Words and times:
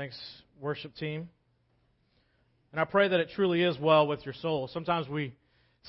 Thanks, 0.00 0.18
worship 0.58 0.94
team. 0.96 1.28
And 2.72 2.80
I 2.80 2.86
pray 2.86 3.08
that 3.08 3.20
it 3.20 3.28
truly 3.34 3.62
is 3.62 3.78
well 3.78 4.06
with 4.06 4.24
your 4.24 4.32
soul. 4.32 4.66
Sometimes 4.72 5.06
we 5.06 5.34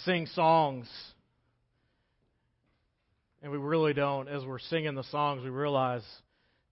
sing 0.04 0.26
songs 0.26 0.86
and 3.42 3.54
we 3.54 3.58
really 3.58 3.94
don't. 3.94 4.28
As 4.28 4.44
we're 4.44 4.60
singing 4.60 4.96
the 4.96 5.06
songs, 5.06 5.46
we 5.46 5.50
realize 5.50 6.04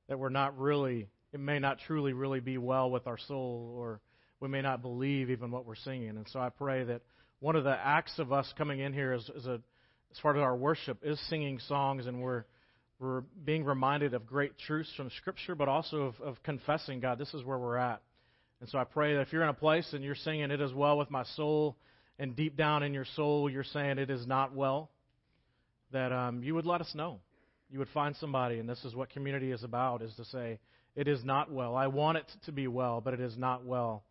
that 0.09 0.19
we're 0.19 0.27
not 0.27 0.59
really, 0.59 1.07
it 1.31 1.39
may 1.39 1.59
not 1.59 1.77
truly, 1.87 2.11
really 2.11 2.41
be 2.41 2.57
well 2.57 2.91
with 2.91 3.07
our 3.07 3.17
soul, 3.17 3.73
or 3.73 4.01
we 4.41 4.49
may 4.49 4.61
not 4.61 4.81
believe 4.81 5.29
even 5.29 5.49
what 5.49 5.65
we're 5.65 5.75
singing. 5.75 6.09
And 6.09 6.27
so 6.29 6.41
I 6.41 6.49
pray 6.49 6.83
that 6.83 7.03
one 7.39 7.55
of 7.55 7.63
the 7.63 7.69
acts 7.71 8.19
of 8.19 8.33
us 8.33 8.53
coming 8.57 8.81
in 8.81 8.91
here 8.91 9.13
is, 9.13 9.29
as, 9.29 9.43
as, 9.43 9.45
a, 9.45 9.61
as 10.11 10.19
part 10.21 10.35
of 10.35 10.43
our 10.43 10.57
worship 10.57 10.97
is 11.03 11.17
singing 11.29 11.59
songs, 11.69 12.05
and 12.05 12.21
we're 12.21 12.43
we're 12.99 13.21
being 13.45 13.63
reminded 13.63 14.13
of 14.13 14.25
great 14.25 14.57
truths 14.57 14.91
from 14.97 15.09
Scripture, 15.17 15.55
but 15.55 15.69
also 15.69 16.01
of, 16.03 16.21
of 16.21 16.43
confessing, 16.43 16.99
God, 16.99 17.17
this 17.17 17.33
is 17.33 17.43
where 17.43 17.57
we're 17.57 17.77
at. 17.77 18.01
And 18.59 18.67
so 18.69 18.77
I 18.77 18.83
pray 18.83 19.13
that 19.13 19.21
if 19.21 19.31
you're 19.31 19.43
in 19.43 19.49
a 19.49 19.53
place 19.53 19.93
and 19.93 20.03
you're 20.03 20.15
singing, 20.15 20.51
It 20.51 20.59
is 20.59 20.73
well 20.73 20.97
with 20.97 21.09
my 21.09 21.23
soul, 21.35 21.77
and 22.19 22.35
deep 22.35 22.57
down 22.57 22.83
in 22.83 22.93
your 22.93 23.05
soul 23.15 23.49
you're 23.49 23.63
saying 23.63 23.97
it 23.97 24.09
is 24.09 24.27
not 24.27 24.53
well, 24.53 24.89
that 25.91 26.11
um, 26.11 26.43
you 26.43 26.53
would 26.55 26.65
let 26.65 26.81
us 26.81 26.93
know. 26.93 27.19
You 27.71 27.79
would 27.79 27.87
find 27.89 28.15
somebody, 28.17 28.59
and 28.59 28.67
this 28.67 28.83
is 28.83 28.95
what 28.95 29.09
community 29.11 29.51
is 29.51 29.63
about, 29.63 30.01
is 30.01 30.13
to 30.15 30.25
say, 30.25 30.59
It 30.95 31.07
is 31.07 31.23
not 31.23 31.49
well. 31.51 31.75
I 31.75 31.87
want 31.87 32.17
it 32.17 32.29
to 32.45 32.51
be 32.51 32.67
well, 32.67 32.99
but 32.99 33.13
it 33.13 33.21
is 33.21 33.37
not 33.37 33.63
well 33.63 34.03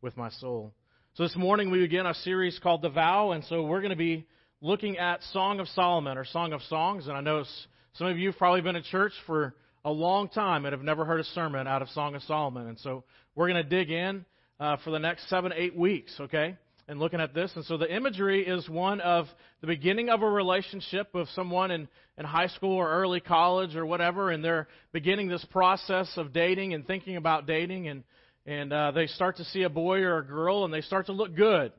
with 0.00 0.16
my 0.16 0.30
soul. 0.30 0.72
So 1.14 1.24
this 1.24 1.36
morning 1.36 1.70
we 1.70 1.80
begin 1.80 2.06
a 2.06 2.14
series 2.14 2.58
called 2.62 2.80
The 2.80 2.88
Vow, 2.88 3.32
and 3.32 3.44
so 3.44 3.64
we're 3.64 3.80
going 3.80 3.90
to 3.90 3.96
be 3.96 4.26
looking 4.62 4.96
at 4.96 5.22
Song 5.24 5.60
of 5.60 5.68
Solomon 5.68 6.16
or 6.16 6.24
Song 6.24 6.54
of 6.54 6.62
Songs, 6.62 7.06
and 7.06 7.16
I 7.16 7.20
know 7.20 7.44
some 7.94 8.06
of 8.06 8.18
you 8.18 8.28
have 8.28 8.38
probably 8.38 8.60
been 8.60 8.76
in 8.76 8.82
church 8.84 9.12
for 9.26 9.54
a 9.84 9.90
long 9.90 10.28
time 10.28 10.64
and 10.64 10.72
have 10.72 10.82
never 10.82 11.04
heard 11.04 11.20
a 11.20 11.24
sermon 11.24 11.66
out 11.66 11.82
of 11.82 11.88
Song 11.90 12.14
of 12.14 12.22
Solomon. 12.22 12.68
And 12.68 12.78
so 12.78 13.04
we're 13.34 13.48
going 13.48 13.62
to 13.62 13.68
dig 13.68 13.90
in 13.90 14.24
uh, 14.58 14.76
for 14.84 14.90
the 14.90 14.98
next 14.98 15.28
seven, 15.28 15.52
eight 15.56 15.74
weeks, 15.74 16.14
okay? 16.20 16.56
And 16.86 16.98
looking 16.98 17.20
at 17.20 17.34
this. 17.34 17.50
And 17.54 17.64
so 17.64 17.76
the 17.76 17.92
imagery 17.92 18.46
is 18.46 18.68
one 18.68 19.00
of 19.00 19.26
the 19.60 19.66
beginning 19.66 20.08
of 20.08 20.22
a 20.22 20.28
relationship 20.28 21.14
with 21.14 21.28
someone 21.30 21.70
in, 21.70 21.88
in 22.18 22.24
high 22.24 22.48
school 22.48 22.76
or 22.76 22.90
early 22.90 23.20
college 23.20 23.74
or 23.74 23.86
whatever, 23.86 24.30
and 24.30 24.44
they're 24.44 24.68
beginning 24.92 25.28
this 25.28 25.44
process 25.50 26.10
of 26.16 26.32
dating 26.32 26.74
and 26.74 26.86
thinking 26.86 27.16
about 27.16 27.46
dating, 27.46 27.88
and, 27.88 28.04
and 28.44 28.72
uh, 28.72 28.90
they 28.90 29.06
start 29.06 29.36
to 29.38 29.44
see 29.44 29.62
a 29.62 29.70
boy 29.70 30.00
or 30.00 30.18
a 30.18 30.26
girl, 30.26 30.64
and 30.64 30.74
they 30.74 30.80
start 30.80 31.06
to 31.06 31.12
look 31.12 31.34
good. 31.34 31.72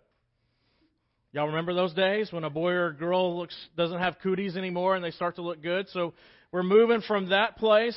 Y'all 1.33 1.47
remember 1.47 1.73
those 1.73 1.93
days 1.93 2.29
when 2.33 2.43
a 2.43 2.49
boy 2.49 2.71
or 2.71 2.87
a 2.87 2.93
girl 2.93 3.37
looks 3.37 3.55
doesn't 3.77 3.99
have 3.99 4.17
cooties 4.21 4.57
anymore 4.57 4.95
and 4.95 5.03
they 5.03 5.11
start 5.11 5.35
to 5.35 5.41
look 5.41 5.61
good? 5.61 5.87
So 5.89 6.13
we're 6.51 6.61
moving 6.61 7.01
from 7.01 7.29
that 7.29 7.55
place 7.57 7.95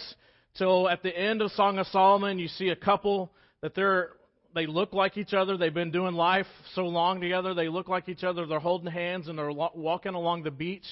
till 0.57 0.89
at 0.89 1.03
the 1.03 1.17
end 1.17 1.43
of 1.43 1.51
Song 1.53 1.79
of 1.79 1.87
Solomon, 1.89 2.39
you 2.39 2.47
see 2.47 2.69
a 2.69 2.77
couple 2.77 3.33
that 3.61 3.75
they're 3.75 4.11
they 4.55 4.67
look 4.67 4.93
like 4.93 5.17
each 5.17 5.35
other. 5.35 5.57
They've 5.57 5.75
been 5.75 5.91
doing 5.91 6.15
life 6.15 6.47
so 6.75 6.83
long 6.83 7.21
together. 7.21 7.55
They 7.55 7.67
look 7.67 7.89
like 7.89 8.09
each 8.09 8.23
other. 8.23 8.47
They're 8.47 8.61
holding 8.61 8.93
hands 8.93 9.27
and 9.27 9.37
they're 9.37 9.51
walking 9.51 10.15
along 10.15 10.45
the 10.45 10.53
beach, 10.53 10.87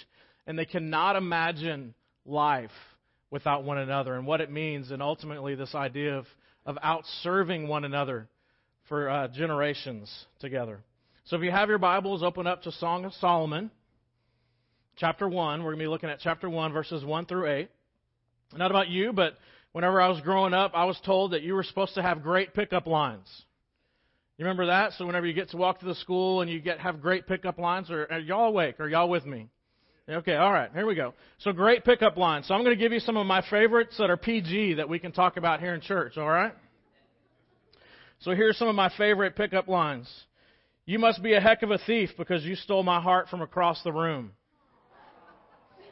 and 0.48 0.59
they 0.59 0.65
cannot 0.65 1.15
imagine 1.15 1.95
life 2.27 2.73
without 3.31 3.63
one 3.63 3.79
another 3.79 4.15
and 4.17 4.27
what 4.27 4.41
it 4.41 4.51
means, 4.51 4.91
and 4.91 5.01
ultimately 5.01 5.55
this 5.55 5.77
idea 5.77 6.19
of 6.19 6.27
of 6.67 6.77
outserving 6.85 7.69
one 7.69 7.85
another 7.85 8.29
for 8.89 9.09
uh, 9.09 9.29
generations 9.29 10.13
together. 10.41 10.81
So 11.25 11.37
if 11.37 11.42
you 11.42 11.53
have 11.53 11.69
your 11.69 11.78
Bibles, 11.78 12.25
open 12.25 12.48
up 12.48 12.62
to 12.65 12.73
Song 12.73 13.05
of 13.05 13.12
Solomon, 13.15 13.70
chapter 14.97 15.29
1. 15.29 15.61
We're 15.61 15.70
going 15.70 15.79
to 15.79 15.84
be 15.84 15.89
looking 15.89 16.11
at 16.11 16.19
chapter 16.19 16.51
1, 16.51 16.73
verses 16.73 17.05
1 17.05 17.27
through 17.27 17.48
8. 17.48 17.70
Not 18.56 18.73
about 18.73 18.89
you, 18.89 19.12
but 19.12 19.39
whenever 19.70 20.01
I 20.01 20.09
was 20.09 20.20
growing 20.23 20.53
up, 20.53 20.73
I 20.75 20.84
was 20.84 21.01
told 21.06 21.31
that 21.31 21.42
you 21.42 21.55
were 21.55 21.62
supposed 21.62 21.95
to 21.95 22.03
have 22.03 22.25
great 22.25 22.55
pickup 22.55 22.89
lines. 22.89 23.29
You 24.37 24.45
remember 24.47 24.67
that? 24.67 24.95
So 24.95 25.06
whenever 25.06 25.25
you 25.25 25.33
get 25.33 25.51
to 25.51 25.56
walk 25.56 25.79
to 25.81 25.87
the 25.87 25.95
school 25.95 26.41
and 26.41 26.51
you 26.51 26.61
get 26.61 26.81
have 26.81 27.01
great 27.01 27.29
pickup 27.29 27.57
lines, 27.57 27.89
or 27.89 28.09
are 28.11 28.19
y'all 28.19 28.48
awake? 28.48 28.81
Are 28.81 28.89
y'all 28.89 29.08
with 29.08 29.24
me? 29.24 29.48
Okay, 30.08 30.35
all 30.35 30.52
right, 30.52 30.70
here 30.74 30.86
we 30.86 30.97
go. 30.97 31.14
So 31.39 31.52
great 31.52 31.85
pickup 31.85 32.17
lines. 32.17 32.48
So 32.48 32.55
I'm 32.55 32.64
going 32.64 32.77
to 32.77 32.83
give 32.83 32.92
you 32.92 32.98
some 32.98 33.17
of 33.17 33.24
my 33.27 33.48
favorites 33.48 33.95
that 33.98 34.11
are 34.11 34.17
PG 34.17 34.74
that 34.74 34.89
we 34.89 34.98
can 34.98 35.13
talk 35.13 35.36
about 35.36 35.61
here 35.61 35.73
in 35.73 35.80
church, 35.80 36.18
all 36.18 36.29
right? 36.29 36.52
So 38.18 38.33
here's 38.33 38.57
some 38.57 38.67
of 38.67 38.74
my 38.74 38.91
favorite 38.98 39.36
pickup 39.36 39.68
lines. 39.68 40.13
You 40.85 40.98
must 40.98 41.23
be 41.23 41.35
a 41.35 41.41
heck 41.41 41.63
of 41.63 41.70
a 41.70 41.79
thief 41.79 42.11
because 42.19 42.45
you 42.45 42.57
stole 42.57 42.83
my 42.83 43.01
heart 43.01 43.29
from 43.29 43.41
across 43.41 43.83
the 43.85 43.93
room. 43.93 44.33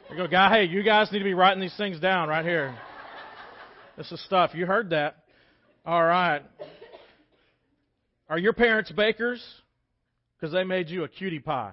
You 0.09 0.17
go, 0.17 0.27
guy, 0.27 0.49
hey, 0.49 0.65
you 0.65 0.83
guys 0.83 1.09
need 1.11 1.19
to 1.19 1.25
be 1.25 1.33
writing 1.33 1.61
these 1.61 1.75
things 1.77 1.99
down 1.99 2.27
right 2.27 2.43
here. 2.43 2.75
This 3.97 4.11
is 4.11 4.21
stuff. 4.25 4.51
You 4.53 4.65
heard 4.65 4.89
that. 4.89 5.15
All 5.85 6.03
right. 6.03 6.41
Are 8.29 8.37
your 8.37 8.51
parents 8.51 8.91
bakers? 8.91 9.41
Because 10.37 10.53
they 10.53 10.65
made 10.65 10.89
you 10.89 11.05
a 11.05 11.07
cutie 11.07 11.39
pie. 11.39 11.71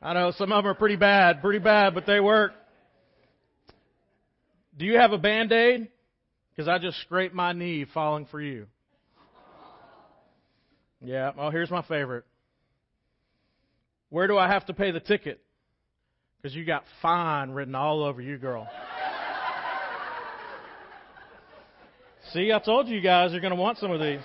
I 0.00 0.14
know 0.14 0.32
some 0.32 0.50
of 0.50 0.64
them 0.64 0.70
are 0.70 0.74
pretty 0.74 0.96
bad, 0.96 1.42
pretty 1.42 1.58
bad, 1.58 1.94
but 1.94 2.06
they 2.06 2.20
work. 2.20 2.52
Do 4.78 4.86
you 4.86 4.96
have 4.96 5.12
a 5.12 5.18
band 5.18 5.52
aid? 5.52 5.88
Because 6.50 6.68
I 6.68 6.78
just 6.78 6.98
scraped 7.02 7.34
my 7.34 7.52
knee 7.52 7.84
falling 7.92 8.24
for 8.30 8.40
you. 8.40 8.66
Yeah, 11.02 11.32
well, 11.36 11.50
here's 11.50 11.70
my 11.70 11.82
favorite. 11.82 12.24
Where 14.10 14.26
do 14.26 14.36
I 14.36 14.48
have 14.48 14.66
to 14.66 14.74
pay 14.74 14.90
the 14.90 15.00
ticket? 15.00 15.40
Because 16.40 16.54
you 16.54 16.64
got 16.64 16.84
fine 17.00 17.50
written 17.50 17.74
all 17.74 18.02
over 18.02 18.20
you, 18.20 18.38
girl. 18.38 18.68
See, 22.32 22.52
I 22.52 22.58
told 22.58 22.88
you 22.88 23.00
guys 23.00 23.32
you're 23.32 23.40
going 23.40 23.54
to 23.54 23.60
want 23.60 23.78
some 23.78 23.90
of 23.90 24.00
these. 24.00 24.20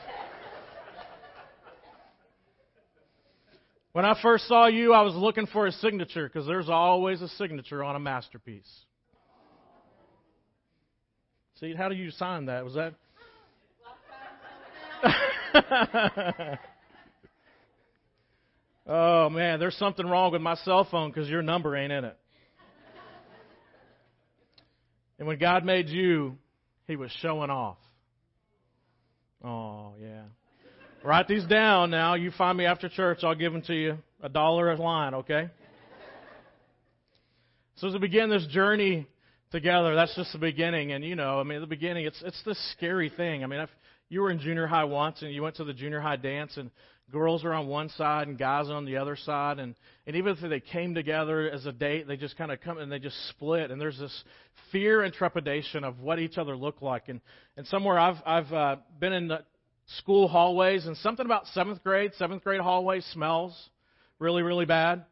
When 3.94 4.04
I 4.04 4.20
first 4.22 4.48
saw 4.48 4.68
you, 4.68 4.92
I 4.92 5.02
was 5.04 5.16
looking 5.16 5.48
for 5.48 5.68
a 5.68 5.72
signature 5.72 6.28
because 6.28 6.46
there's 6.46 6.68
always 6.70 7.22
a 7.22 7.30
signature 7.30 7.82
on 7.82 7.96
a 7.96 8.00
masterpiece. 8.00 8.70
See, 11.62 11.74
how 11.74 11.88
do 11.88 11.96
you 11.96 12.12
sign 12.12 12.48
that? 12.48 12.66
Was 12.66 12.74
that? 12.74 12.96
oh 18.88 19.30
man, 19.30 19.60
there's 19.60 19.78
something 19.78 20.06
wrong 20.06 20.32
with 20.32 20.42
my 20.42 20.56
cell 20.56 20.88
phone 20.90 21.12
because 21.12 21.30
your 21.30 21.42
number 21.42 21.76
ain't 21.76 21.92
in 21.92 22.06
it. 22.06 22.18
And 25.18 25.28
when 25.28 25.40
God 25.40 25.64
made 25.64 25.90
you, 25.90 26.38
He 26.88 26.96
was 26.96 27.12
showing 27.22 27.50
off. 27.50 27.78
Oh 29.44 29.94
yeah. 30.02 30.24
Write 31.04 31.28
these 31.28 31.46
down 31.46 31.92
now. 31.92 32.16
You 32.16 32.32
find 32.32 32.58
me 32.58 32.66
after 32.66 32.90
church, 32.90 33.20
I'll 33.24 33.36
give 33.36 33.54
them 33.54 33.62
to 33.64 33.74
you. 33.74 33.98
A 34.24 34.30
dollar 34.30 34.72
a 34.72 34.76
line, 34.76 35.14
okay? 35.14 35.50
So 37.76 37.88
as 37.88 37.94
we 37.94 38.00
begin 38.00 38.30
this 38.30 38.46
journey 38.48 39.08
together, 39.52 39.96
that's 39.96 40.16
just 40.16 40.32
the 40.32 40.40
beginning. 40.40 40.94
And 40.94 41.04
you 41.04 41.16
know, 41.16 41.40
I 41.40 41.44
mean, 41.44 41.62
the 41.62 41.68
beginning, 41.68 42.06
it's 42.06 42.22
it's 42.26 42.42
this 42.44 42.58
scary 42.72 43.10
thing. 43.10 43.44
I 43.44 43.48
mean, 43.48 43.60
if 43.60 43.70
you 44.10 44.22
were 44.22 44.32
in 44.32 44.40
junior 44.40 44.68
high 44.68 44.84
once 44.84 45.22
and 45.22 45.32
you 45.34 45.42
went 45.42 45.56
to 45.56 45.64
the 45.64 45.74
junior 45.74 46.00
high 46.00 46.16
dance 46.16 46.58
and 46.58 46.70
girls 47.12 47.46
are 47.46 47.54
on 47.54 47.68
one 47.68 47.90
side 47.90 48.28
and 48.28 48.38
guys 48.38 48.68
on 48.68 48.86
the 48.86 48.98
other 48.98 49.16
side 49.16 49.60
and 49.60 49.76
and 50.08 50.16
even 50.16 50.36
if 50.36 50.50
they 50.50 50.60
came 50.60 50.96
together 50.96 51.50
as 51.50 51.66
a 51.66 51.72
date 51.72 52.08
they 52.08 52.18
just 52.18 52.38
kind 52.38 52.52
of 52.52 52.60
come 52.62 52.78
and 52.78 52.92
they 52.92 53.00
just 53.00 53.18
split 53.30 53.72
and 53.72 53.80
there's 53.80 54.00
this 54.00 54.24
fear 54.72 55.04
and 55.04 55.14
trepidation 55.14 55.84
of 55.84 56.00
what 56.00 56.20
each 56.20 56.38
other 56.38 56.56
look 56.56 56.82
like. 56.82 57.10
And 57.10 57.22
and 57.58 57.66
somewhere 57.68 58.00
i've 58.00 58.22
i've 58.26 58.54
uh, 58.54 58.76
been 59.00 59.14
in 59.14 59.28
the 59.28 59.44
school 59.98 60.28
hallways 60.28 60.86
and 60.88 60.98
something 60.98 61.26
about 61.26 61.46
seventh 61.48 61.84
grade 61.84 62.12
seventh 62.18 62.44
grade 62.44 62.62
hallways 62.62 63.06
smells 63.14 63.70
really 64.20 64.42
really 64.42 64.66
bad. 64.66 65.06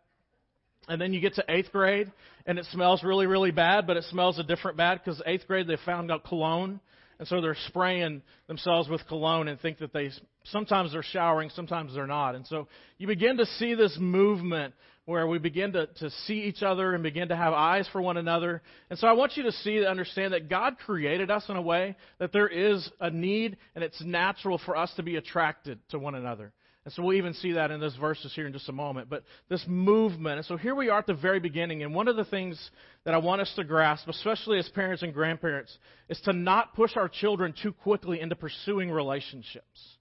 And 0.87 0.99
then 0.99 1.13
you 1.13 1.21
get 1.21 1.35
to 1.35 1.45
eighth 1.47 1.71
grade 1.71 2.11
and 2.45 2.59
it 2.59 2.65
smells 2.71 3.03
really 3.03 3.27
really 3.27 3.51
bad 3.51 3.85
but 3.85 3.97
it 3.97 4.03
smells 4.05 4.39
a 4.39 4.43
different 4.43 4.77
bad 4.77 4.99
because 5.03 5.21
eighth 5.25 5.47
grade 5.47 5.67
they 5.67 5.77
found 5.85 6.11
out 6.11 6.23
cologne 6.23 6.79
and 7.19 7.27
so 7.27 7.41
they're 7.41 7.57
spraying 7.67 8.21
themselves 8.47 8.89
with 8.89 9.05
cologne 9.07 9.47
and 9.47 9.59
think 9.59 9.79
that 9.79 9.93
they 9.93 10.11
sometimes 10.45 10.91
they're 10.91 11.03
showering, 11.03 11.49
sometimes 11.49 11.93
they're 11.93 12.07
not. 12.07 12.35
And 12.35 12.45
so 12.47 12.67
you 12.97 13.07
begin 13.07 13.37
to 13.37 13.45
see 13.45 13.75
this 13.75 13.97
movement 13.99 14.73
where 15.05 15.27
we 15.27 15.37
begin 15.37 15.73
to, 15.73 15.87
to 15.87 16.09
see 16.25 16.43
each 16.43 16.63
other 16.63 16.93
and 16.93 17.03
begin 17.03 17.27
to 17.27 17.35
have 17.35 17.53
eyes 17.53 17.87
for 17.91 18.01
one 18.01 18.15
another. 18.15 18.61
And 18.89 18.97
so 18.97 19.07
I 19.07 19.11
want 19.13 19.35
you 19.35 19.43
to 19.43 19.51
see 19.51 19.77
and 19.77 19.85
understand 19.85 20.33
that 20.33 20.49
God 20.49 20.77
created 20.77 21.29
us 21.29 21.43
in 21.49 21.57
a 21.57 21.61
way 21.61 21.95
that 22.19 22.31
there 22.31 22.47
is 22.47 22.89
a 23.01 23.09
need 23.09 23.57
and 23.75 23.83
it's 23.83 24.01
natural 24.01 24.59
for 24.65 24.77
us 24.77 24.93
to 24.95 25.03
be 25.03 25.17
attracted 25.17 25.79
to 25.89 25.99
one 25.99 26.15
another. 26.15 26.53
And 26.85 26.93
so 26.93 27.01
we'll 27.01 27.17
even 27.17 27.33
see 27.33 27.53
that 27.53 27.71
in 27.71 27.79
those 27.79 27.95
verses 27.95 28.33
here 28.35 28.45
in 28.45 28.51
just 28.51 28.67
a 28.67 28.73
moment. 28.73 29.09
But 29.09 29.23
this 29.49 29.63
movement, 29.67 30.37
and 30.37 30.45
so 30.45 30.57
here 30.57 30.75
we 30.75 30.89
are 30.89 30.99
at 30.99 31.07
the 31.07 31.13
very 31.13 31.39
beginning, 31.39 31.81
and 31.81 31.95
one 31.95 32.09
of 32.09 32.17
the 32.17 32.25
things 32.25 32.71
that 33.05 33.13
I 33.13 33.19
want 33.19 33.41
us 33.41 33.53
to 33.55 33.63
grasp, 33.63 34.09
especially 34.09 34.59
as 34.59 34.67
parents 34.69 35.01
and 35.01 35.13
grandparents, 35.13 35.77
is 36.09 36.19
to 36.21 36.33
not 36.33 36.75
push 36.75 36.97
our 36.97 37.07
children 37.07 37.53
too 37.61 37.71
quickly 37.71 38.19
into 38.19 38.35
pursuing 38.35 38.91
relationships. 38.91 39.97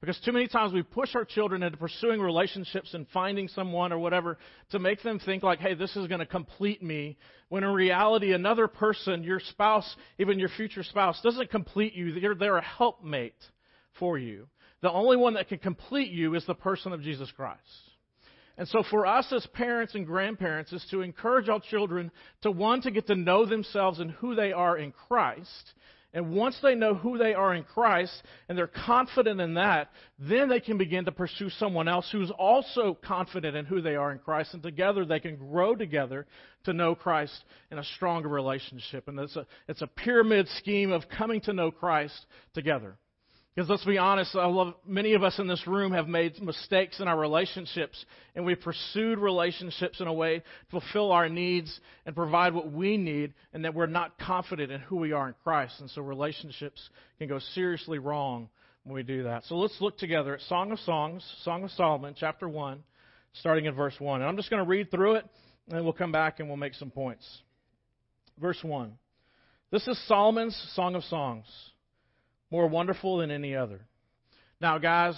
Because 0.00 0.18
too 0.24 0.32
many 0.32 0.48
times 0.48 0.72
we 0.72 0.82
push 0.82 1.14
our 1.14 1.24
children 1.24 1.62
into 1.62 1.78
pursuing 1.78 2.20
relationships 2.20 2.92
and 2.92 3.06
finding 3.12 3.46
someone 3.46 3.92
or 3.92 4.00
whatever 4.00 4.36
to 4.70 4.80
make 4.80 5.00
them 5.02 5.20
think 5.20 5.44
like, 5.44 5.60
hey, 5.60 5.74
this 5.74 5.94
is 5.94 6.08
going 6.08 6.18
to 6.18 6.26
complete 6.26 6.82
me. 6.82 7.16
When 7.50 7.62
in 7.62 7.70
reality, 7.70 8.32
another 8.32 8.66
person, 8.66 9.22
your 9.22 9.38
spouse, 9.38 9.94
even 10.18 10.40
your 10.40 10.48
future 10.48 10.82
spouse, 10.82 11.20
doesn't 11.22 11.50
complete 11.50 11.94
you. 11.94 12.18
They're, 12.18 12.34
they're 12.34 12.56
a 12.56 12.64
helpmate 12.64 13.36
for 14.00 14.18
you. 14.18 14.48
The 14.82 14.92
only 14.92 15.16
one 15.16 15.34
that 15.34 15.48
can 15.48 15.58
complete 15.58 16.10
you 16.10 16.34
is 16.34 16.44
the 16.46 16.54
person 16.54 16.92
of 16.92 17.02
Jesus 17.02 17.30
Christ. 17.32 17.60
And 18.58 18.68
so 18.68 18.82
for 18.90 19.06
us 19.06 19.32
as 19.32 19.46
parents 19.54 19.94
and 19.94 20.06
grandparents 20.06 20.72
is 20.72 20.84
to 20.90 21.00
encourage 21.00 21.48
our 21.48 21.60
children 21.60 22.10
to 22.42 22.50
one, 22.50 22.82
to 22.82 22.90
get 22.90 23.06
to 23.06 23.14
know 23.14 23.46
themselves 23.46 23.98
and 23.98 24.10
who 24.10 24.34
they 24.34 24.52
are 24.52 24.76
in 24.76 24.92
Christ, 24.92 25.72
and 26.14 26.34
once 26.34 26.58
they 26.62 26.74
know 26.74 26.94
who 26.94 27.16
they 27.16 27.32
are 27.32 27.54
in 27.54 27.64
Christ 27.64 28.12
and 28.48 28.56
they're 28.56 28.66
confident 28.66 29.40
in 29.40 29.54
that, 29.54 29.88
then 30.18 30.48
they 30.48 30.60
can 30.60 30.76
begin 30.76 31.06
to 31.06 31.12
pursue 31.12 31.48
someone 31.48 31.88
else 31.88 32.08
who's 32.12 32.30
also 32.30 32.98
confident 33.02 33.56
in 33.56 33.64
who 33.64 33.80
they 33.80 33.96
are 33.96 34.12
in 34.12 34.18
Christ. 34.18 34.52
And 34.52 34.62
together 34.62 35.06
they 35.06 35.20
can 35.20 35.36
grow 35.36 35.74
together 35.74 36.26
to 36.64 36.74
know 36.74 36.94
Christ 36.94 37.32
in 37.70 37.78
a 37.78 37.84
stronger 37.96 38.28
relationship. 38.28 39.08
And 39.08 39.18
it's 39.18 39.36
a, 39.36 39.46
it's 39.68 39.80
a 39.80 39.86
pyramid 39.86 40.48
scheme 40.58 40.92
of 40.92 41.08
coming 41.08 41.40
to 41.42 41.54
know 41.54 41.70
Christ 41.70 42.26
together. 42.52 42.96
Because 43.54 43.68
let's 43.68 43.84
be 43.84 43.98
honest, 43.98 44.34
I 44.34 44.46
love, 44.46 44.74
many 44.86 45.12
of 45.12 45.22
us 45.22 45.38
in 45.38 45.46
this 45.46 45.66
room 45.66 45.92
have 45.92 46.08
made 46.08 46.40
mistakes 46.40 47.00
in 47.00 47.08
our 47.08 47.18
relationships, 47.18 48.02
and 48.34 48.46
we've 48.46 48.60
pursued 48.60 49.18
relationships 49.18 50.00
in 50.00 50.06
a 50.06 50.12
way 50.12 50.38
to 50.38 50.44
fulfill 50.70 51.12
our 51.12 51.28
needs 51.28 51.80
and 52.06 52.16
provide 52.16 52.54
what 52.54 52.72
we 52.72 52.96
need, 52.96 53.34
and 53.52 53.66
that 53.66 53.74
we're 53.74 53.86
not 53.86 54.18
confident 54.18 54.72
in 54.72 54.80
who 54.80 54.96
we 54.96 55.12
are 55.12 55.28
in 55.28 55.34
Christ. 55.44 55.80
And 55.80 55.90
so 55.90 56.00
relationships 56.00 56.88
can 57.18 57.28
go 57.28 57.40
seriously 57.54 57.98
wrong 57.98 58.48
when 58.84 58.94
we 58.94 59.02
do 59.02 59.24
that. 59.24 59.44
So 59.44 59.56
let's 59.56 59.78
look 59.82 59.98
together 59.98 60.34
at 60.34 60.40
Song 60.42 60.72
of 60.72 60.78
Songs, 60.80 61.22
Song 61.44 61.62
of 61.62 61.70
Solomon, 61.72 62.14
chapter 62.18 62.48
1, 62.48 62.82
starting 63.34 63.66
in 63.66 63.74
verse 63.74 63.94
1. 63.98 64.22
And 64.22 64.30
I'm 64.30 64.36
just 64.38 64.48
going 64.48 64.64
to 64.64 64.68
read 64.68 64.90
through 64.90 65.16
it, 65.16 65.26
and 65.68 65.76
then 65.76 65.84
we'll 65.84 65.92
come 65.92 66.12
back 66.12 66.40
and 66.40 66.48
we'll 66.48 66.56
make 66.56 66.74
some 66.74 66.90
points. 66.90 67.26
Verse 68.40 68.58
1. 68.62 68.94
This 69.70 69.86
is 69.88 70.02
Solomon's 70.08 70.56
Song 70.74 70.94
of 70.94 71.04
Songs 71.04 71.44
more 72.52 72.66
wonderful 72.66 73.16
than 73.16 73.30
any 73.30 73.56
other. 73.56 73.80
Now, 74.60 74.76
guys, 74.76 75.14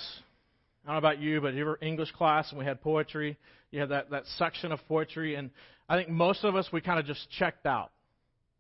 I 0.85 0.87
don't 0.87 0.95
know 0.95 0.99
about 0.99 1.21
you, 1.21 1.41
but 1.41 1.55
you 1.55 1.65
were 1.65 1.81
English 1.83 2.13
class 2.13 2.49
and 2.51 2.59
we 2.61 2.65
had 2.65 2.81
poetry. 2.81 3.37
You 3.73 3.81
had 3.81 3.89
that, 3.89 4.11
that 4.11 4.23
section 4.39 4.71
of 4.71 4.79
poetry, 4.87 5.35
and 5.35 5.51
I 5.89 5.97
think 5.97 6.11
most 6.11 6.45
of 6.45 6.55
us, 6.55 6.69
we 6.73 6.81
kind 6.81 7.01
of 7.01 7.07
just 7.07 7.29
checked 7.37 7.67
out. 7.67 7.91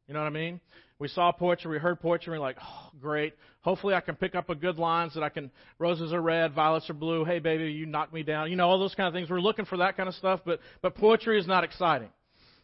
You 0.09 0.15
know 0.15 0.21
what 0.21 0.27
I 0.27 0.31
mean? 0.31 0.61
We 0.99 1.07
saw 1.07 1.31
poetry, 1.31 1.71
we 1.71 1.79
heard 1.79 2.01
poetry, 2.01 2.33
and 2.33 2.41
we're 2.41 2.47
like, 2.47 2.57
oh, 2.61 2.91
great. 3.01 3.35
Hopefully 3.61 3.95
I 3.95 4.01
can 4.01 4.17
pick 4.17 4.35
up 4.35 4.51
a 4.51 4.57
good 4.57 4.79
lines 4.79 5.15
that 5.15 5.23
I 5.23 5.29
can, 5.29 5.53
roses 5.79 6.13
are 6.13 6.21
red, 6.21 6.53
violets 6.53 6.91
are 6.91 6.95
blue, 6.95 7.25
hey 7.25 7.39
baby, 7.39 7.71
you 7.71 7.87
knocked 7.87 8.13
me 8.13 8.25
down. 8.25 8.51
You 8.51 8.57
know, 8.57 8.69
all 8.69 8.81
those 8.81 8.97
kind 8.97 9.07
of 9.07 9.15
things. 9.15 9.31
We're 9.31 9.41
looking 9.41 9.67
for 9.67 9.77
that 9.79 9.97
kind 9.97 10.09
of 10.09 10.17
stuff, 10.17 10.41
but, 10.45 10.59
but 10.83 10.97
poetry 10.97 11.39
is 11.39 11.47
not 11.47 11.63
exciting. 11.63 12.09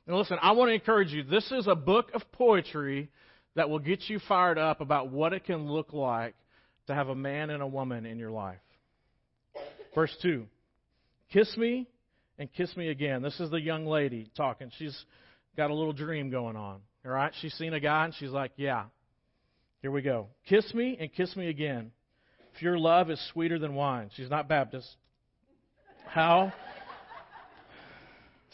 And 0.09 0.17
listen, 0.17 0.39
I 0.43 0.53
want 0.53 0.71
to 0.71 0.75
encourage 0.75 1.13
you. 1.13 1.23
This 1.23 1.53
is 1.53 1.69
a 1.69 1.77
book 1.77 2.11
of 2.15 2.23
poetry 2.33 3.11
that 3.56 3.69
will 3.69 3.79
get 3.79 4.08
you 4.08 4.20
fired 4.29 4.58
up 4.58 4.81
about 4.81 5.11
what 5.11 5.32
it 5.32 5.44
can 5.44 5.70
look 5.70 5.93
like 5.93 6.35
to 6.87 6.94
have 6.94 7.08
a 7.08 7.14
man 7.14 7.50
and 7.50 7.62
a 7.62 7.67
woman 7.67 8.06
in 8.06 8.19
your 8.19 8.31
life. 8.31 8.58
Verse 9.94 10.14
2 10.23 10.47
Kiss 11.32 11.56
me 11.56 11.88
and 12.38 12.52
kiss 12.52 12.76
me 12.76 12.88
again. 12.88 13.23
This 13.23 13.38
is 13.41 13.50
the 13.50 13.61
young 13.61 13.87
lady 13.87 14.31
talking. 14.37 14.70
She's 14.79 14.97
got 15.56 15.70
a 15.70 15.75
little 15.75 15.93
dream 15.93 16.31
going 16.31 16.56
on. 16.56 16.81
All 17.05 17.12
right? 17.12 17.32
She's 17.41 17.55
seen 17.55 17.75
a 17.75 17.81
guy 17.81 18.05
and 18.05 18.14
she's 18.14 18.31
like, 18.31 18.52
Yeah, 18.56 18.85
here 19.82 19.91
we 19.91 20.03
go. 20.03 20.29
Kiss 20.49 20.73
me 20.75 20.96
and 21.00 21.12
kiss 21.12 21.35
me 21.37 21.49
again. 21.49 21.93
If 22.55 22.62
your 22.62 22.79
love 22.79 23.11
is 23.11 23.20
sweeter 23.32 23.58
than 23.58 23.75
wine. 23.75 24.11
She's 24.17 24.29
not 24.29 24.49
Baptist. 24.49 24.88
How? 26.06 26.53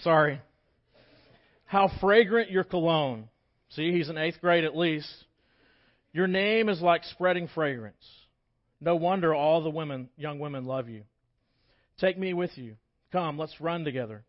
Sorry. 0.03 0.41
How 1.65 1.91
fragrant 2.01 2.51
your 2.51 2.65
cologne. 2.65 3.29
See, 3.71 3.93
he's 3.93 4.09
in 4.09 4.19
eighth 4.19 4.41
grade 4.41 4.65
at 4.65 4.77
least. 4.77 5.09
Your 6.13 6.27
name 6.27 6.69
is 6.69 6.81
like 6.81 7.05
spreading 7.05 7.49
fragrance. 7.49 8.05
No 8.81 8.97
wonder 8.97 9.35
all 9.35 9.63
the 9.63 9.71
women, 9.71 10.09
young 10.17 10.39
women 10.39 10.65
love 10.65 10.89
you. 10.89 11.03
Take 11.99 12.19
me 12.19 12.35
with 12.35 12.57
you. 12.57 12.77
Come, 13.13 13.39
let's 13.39 13.61
run 13.61 13.85
together. 13.85 14.25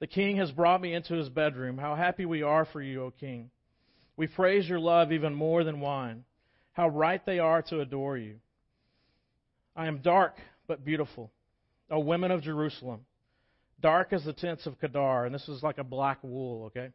The 0.00 0.06
king 0.06 0.36
has 0.38 0.50
brought 0.50 0.80
me 0.80 0.94
into 0.94 1.14
his 1.14 1.28
bedroom. 1.28 1.78
How 1.78 1.94
happy 1.94 2.24
we 2.26 2.42
are 2.42 2.64
for 2.64 2.82
you, 2.82 3.04
O 3.04 3.10
king. 3.10 3.50
We 4.16 4.26
praise 4.26 4.68
your 4.68 4.80
love 4.80 5.12
even 5.12 5.34
more 5.34 5.64
than 5.64 5.80
wine. 5.80 6.24
How 6.72 6.88
right 6.88 7.24
they 7.24 7.38
are 7.38 7.62
to 7.62 7.80
adore 7.80 8.16
you. 8.16 8.36
I 9.76 9.86
am 9.86 9.98
dark 9.98 10.34
but 10.66 10.84
beautiful, 10.84 11.30
O 11.90 12.00
women 12.00 12.30
of 12.30 12.42
Jerusalem. 12.42 13.00
Dark 13.80 14.12
as 14.12 14.24
the 14.24 14.32
tents 14.32 14.66
of 14.66 14.78
Kedar, 14.80 15.26
and 15.26 15.34
this 15.34 15.48
is 15.48 15.62
like 15.62 15.78
a 15.78 15.84
black 15.84 16.18
wool, 16.22 16.64
okay? 16.66 16.90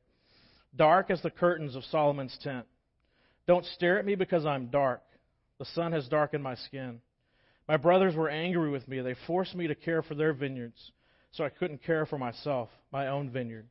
Dark 0.77 1.09
as 1.09 1.21
the 1.21 1.29
curtains 1.29 1.75
of 1.75 1.83
Solomon's 1.85 2.37
tent. 2.41 2.65
Don't 3.47 3.65
stare 3.65 3.99
at 3.99 4.05
me 4.05 4.15
because 4.15 4.45
I'm 4.45 4.67
dark. 4.67 5.01
The 5.59 5.65
sun 5.65 5.91
has 5.93 6.07
darkened 6.07 6.43
my 6.43 6.55
skin. 6.55 7.01
My 7.67 7.77
brothers 7.77 8.15
were 8.15 8.29
angry 8.29 8.69
with 8.69 8.87
me. 8.87 9.01
They 9.01 9.15
forced 9.25 9.55
me 9.55 9.67
to 9.67 9.75
care 9.75 10.01
for 10.01 10.15
their 10.15 10.33
vineyards, 10.33 10.91
so 11.31 11.43
I 11.43 11.49
couldn't 11.49 11.83
care 11.83 12.05
for 12.05 12.17
myself, 12.17 12.69
my 12.91 13.07
own 13.07 13.29
vineyard. 13.29 13.67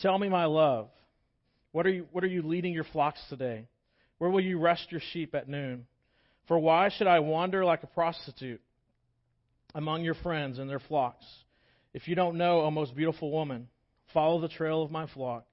Tell 0.00 0.18
me, 0.18 0.28
my 0.28 0.46
love, 0.46 0.88
what 1.72 1.86
are 1.86 1.90
you, 1.90 2.06
what 2.10 2.24
are 2.24 2.28
you 2.28 2.42
leading 2.42 2.72
your 2.72 2.84
flocks 2.84 3.20
today? 3.28 3.68
Where 4.18 4.30
will 4.30 4.40
you 4.40 4.58
rest 4.58 4.90
your 4.90 5.00
sheep 5.12 5.34
at 5.34 5.48
noon? 5.48 5.86
For 6.48 6.58
why 6.58 6.88
should 6.88 7.06
I 7.06 7.20
wander 7.20 7.64
like 7.64 7.82
a 7.82 7.88
prostitute 7.88 8.60
among 9.74 10.02
your 10.02 10.14
friends 10.14 10.58
and 10.58 10.68
their 10.68 10.80
flocks? 10.80 11.24
If 11.92 12.08
you 12.08 12.14
don't 12.14 12.38
know, 12.38 12.62
O 12.62 12.70
most 12.70 12.96
beautiful 12.96 13.30
woman, 13.30 13.68
follow 14.12 14.40
the 14.40 14.48
trail 14.48 14.82
of 14.82 14.90
my 14.90 15.06
flock 15.06 15.44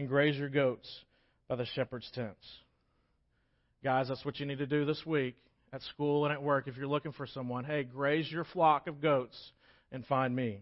and 0.00 0.08
graze 0.08 0.34
your 0.34 0.48
goats 0.48 0.88
by 1.46 1.56
the 1.56 1.66
shepherd's 1.74 2.10
tents. 2.14 2.46
Guys, 3.84 4.08
that's 4.08 4.24
what 4.24 4.40
you 4.40 4.46
need 4.46 4.56
to 4.56 4.66
do 4.66 4.86
this 4.86 5.04
week 5.04 5.36
at 5.74 5.82
school 5.82 6.24
and 6.24 6.32
at 6.32 6.42
work 6.42 6.66
if 6.68 6.76
you're 6.78 6.86
looking 6.86 7.12
for 7.12 7.26
someone. 7.26 7.64
Hey, 7.64 7.82
graze 7.82 8.32
your 8.32 8.44
flock 8.44 8.86
of 8.86 9.02
goats 9.02 9.38
and 9.92 10.06
find 10.06 10.34
me. 10.34 10.60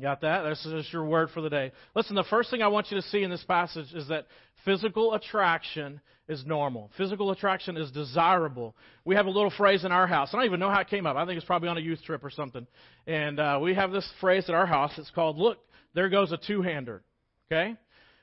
got 0.00 0.20
that? 0.20 0.44
This 0.44 0.64
is 0.66 0.88
your 0.92 1.04
word 1.04 1.30
for 1.34 1.40
the 1.40 1.50
day. 1.50 1.72
Listen, 1.96 2.14
the 2.14 2.22
first 2.30 2.48
thing 2.48 2.62
I 2.62 2.68
want 2.68 2.92
you 2.92 3.00
to 3.00 3.08
see 3.08 3.24
in 3.24 3.30
this 3.30 3.42
passage 3.42 3.92
is 3.92 4.06
that 4.06 4.28
physical 4.64 5.14
attraction 5.14 6.00
is 6.28 6.46
normal. 6.46 6.92
Physical 6.96 7.32
attraction 7.32 7.76
is 7.76 7.90
desirable. 7.90 8.76
We 9.04 9.16
have 9.16 9.26
a 9.26 9.30
little 9.30 9.50
phrase 9.50 9.84
in 9.84 9.90
our 9.90 10.06
house. 10.06 10.28
I 10.32 10.36
don't 10.36 10.46
even 10.46 10.60
know 10.60 10.70
how 10.70 10.80
it 10.80 10.88
came 10.88 11.06
up. 11.06 11.16
I 11.16 11.26
think 11.26 11.38
it's 11.38 11.46
probably 11.46 11.70
on 11.70 11.76
a 11.76 11.80
youth 11.80 12.04
trip 12.04 12.22
or 12.22 12.30
something. 12.30 12.68
And 13.08 13.40
uh, 13.40 13.58
we 13.60 13.74
have 13.74 13.90
this 13.90 14.08
phrase 14.20 14.44
at 14.48 14.54
our 14.54 14.66
house. 14.66 14.92
It's 14.96 15.10
called, 15.10 15.38
look, 15.38 15.58
there 15.94 16.08
goes 16.08 16.30
a 16.30 16.36
two-hander. 16.36 17.02
Okay? 17.50 17.74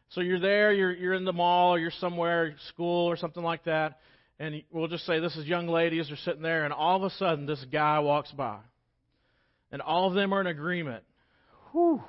So 0.09 0.21
you're 0.21 0.39
there, 0.39 0.71
you're, 0.71 0.93
you're 0.93 1.13
in 1.13 1.25
the 1.25 1.33
mall, 1.33 1.75
or 1.75 1.79
you're 1.79 1.91
somewhere, 1.99 2.55
school, 2.69 3.07
or 3.07 3.17
something 3.17 3.43
like 3.43 3.65
that, 3.65 3.99
and 4.39 4.61
we'll 4.71 4.87
just 4.87 5.05
say 5.05 5.19
this 5.19 5.35
is 5.35 5.45
young 5.45 5.67
ladies 5.67 6.11
are 6.11 6.17
sitting 6.17 6.41
there, 6.41 6.63
and 6.63 6.73
all 6.73 6.95
of 6.97 7.03
a 7.03 7.09
sudden 7.15 7.45
this 7.45 7.63
guy 7.71 7.99
walks 7.99 8.31
by. 8.31 8.57
And 9.71 9.81
all 9.81 10.07
of 10.07 10.13
them 10.13 10.33
are 10.33 10.41
in 10.41 10.47
agreement. 10.47 11.03
Whew. 11.71 12.01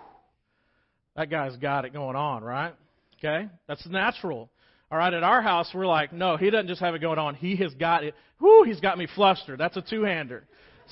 That 1.16 1.30
guy's 1.30 1.56
got 1.56 1.84
it 1.84 1.92
going 1.92 2.16
on, 2.16 2.44
right? 2.44 2.74
Okay? 3.18 3.48
That's 3.66 3.84
natural. 3.86 4.50
All 4.90 4.98
right, 4.98 5.12
at 5.12 5.24
our 5.24 5.42
house, 5.42 5.70
we're 5.74 5.86
like, 5.86 6.12
no, 6.12 6.36
he 6.36 6.50
doesn't 6.50 6.68
just 6.68 6.80
have 6.80 6.94
it 6.94 7.00
going 7.00 7.18
on. 7.18 7.34
He 7.34 7.56
has 7.56 7.74
got 7.74 8.04
it. 8.04 8.14
Whoo, 8.38 8.62
he's 8.64 8.80
got 8.80 8.98
me 8.98 9.08
flustered. 9.16 9.58
That's 9.58 9.76
a 9.76 9.82
two-hander. 9.82 10.44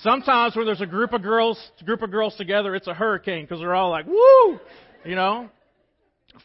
Sometimes 0.03 0.57
when 0.57 0.67
there's 0.67 0.81
a 0.81 0.87
group 0.87 1.13
of 1.13 1.23
girls, 1.23 1.61
group 1.85 2.03
of 2.03 2.11
girls 2.11 2.35
together, 2.37 2.75
it's 2.75 2.89
a 2.89 2.95
hurricane 2.95 3.45
because 3.45 3.61
they're 3.61 3.75
all 3.75 3.91
like, 3.91 4.07
woo, 4.07 4.59
you 5.05 5.15
know. 5.15 5.51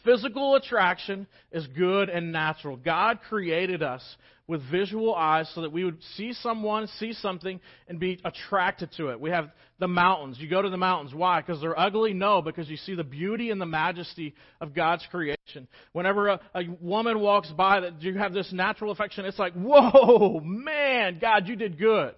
Physical 0.04 0.56
attraction 0.56 1.28
is 1.52 1.66
good 1.68 2.10
and 2.10 2.32
natural. 2.32 2.78
God 2.78 3.20
created 3.28 3.82
us 3.82 4.04
with 4.50 4.62
visual 4.72 5.14
eyes 5.14 5.50
so 5.54 5.62
that 5.62 5.72
we 5.72 5.84
would 5.84 6.02
see 6.16 6.34
someone, 6.34 6.88
see 7.00 7.14
something, 7.14 7.60
and 7.88 8.00
be 8.00 8.20
attracted 8.26 8.92
to 8.98 9.10
it. 9.10 9.20
We 9.20 9.30
have 9.30 9.52
the 9.78 9.88
mountains. 9.88 10.38
You 10.40 10.50
go 10.50 10.62
to 10.62 10.70
the 10.70 10.78
mountains. 10.78 11.14
Why? 11.14 11.40
Because 11.42 11.62
they're 11.62 11.80
ugly? 11.80 12.14
No, 12.14 12.42
because 12.42 12.68
you 12.68 12.78
see 12.78 12.96
the 12.96 13.04
beauty 13.04 13.52
and 13.52 13.62
the 13.62 13.68
majesty 13.68 14.34
of 14.60 14.74
God's 14.74 15.06
creation. 15.12 15.68
Whenever 15.92 16.30
a, 16.30 16.40
a 16.56 16.64
woman 16.82 17.20
walks 17.20 17.50
by, 17.50 17.80
that 17.82 18.02
you 18.02 18.18
have 18.18 18.34
this 18.34 18.52
natural 18.52 18.92
affection. 18.92 19.26
It's 19.26 19.38
like, 19.38 19.54
whoa, 19.54 20.40
man, 20.44 21.20
God, 21.22 21.48
you 21.48 21.56
did 21.56 21.78
good. 21.78 22.16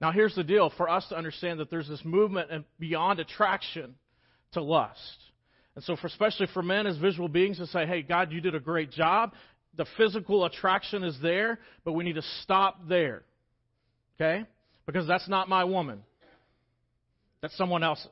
Now, 0.00 0.12
here's 0.12 0.34
the 0.34 0.44
deal 0.44 0.70
for 0.76 0.88
us 0.88 1.06
to 1.08 1.16
understand 1.16 1.60
that 1.60 1.70
there's 1.70 1.88
this 1.88 2.04
movement 2.04 2.50
and 2.50 2.64
beyond 2.78 3.18
attraction 3.18 3.94
to 4.52 4.62
lust. 4.62 5.16
And 5.80 5.84
so, 5.86 5.96
for, 5.96 6.08
especially 6.08 6.46
for 6.52 6.62
men 6.62 6.86
as 6.86 6.98
visual 6.98 7.26
beings, 7.26 7.56
to 7.56 7.66
say, 7.66 7.86
hey, 7.86 8.02
God, 8.02 8.32
you 8.32 8.42
did 8.42 8.54
a 8.54 8.60
great 8.60 8.90
job. 8.90 9.32
The 9.78 9.86
physical 9.96 10.44
attraction 10.44 11.02
is 11.02 11.16
there, 11.22 11.58
but 11.86 11.92
we 11.92 12.04
need 12.04 12.16
to 12.16 12.22
stop 12.42 12.86
there. 12.86 13.22
Okay? 14.16 14.44
Because 14.84 15.06
that's 15.06 15.26
not 15.26 15.48
my 15.48 15.64
woman, 15.64 16.02
that's 17.40 17.56
someone 17.56 17.82
else's. 17.82 18.10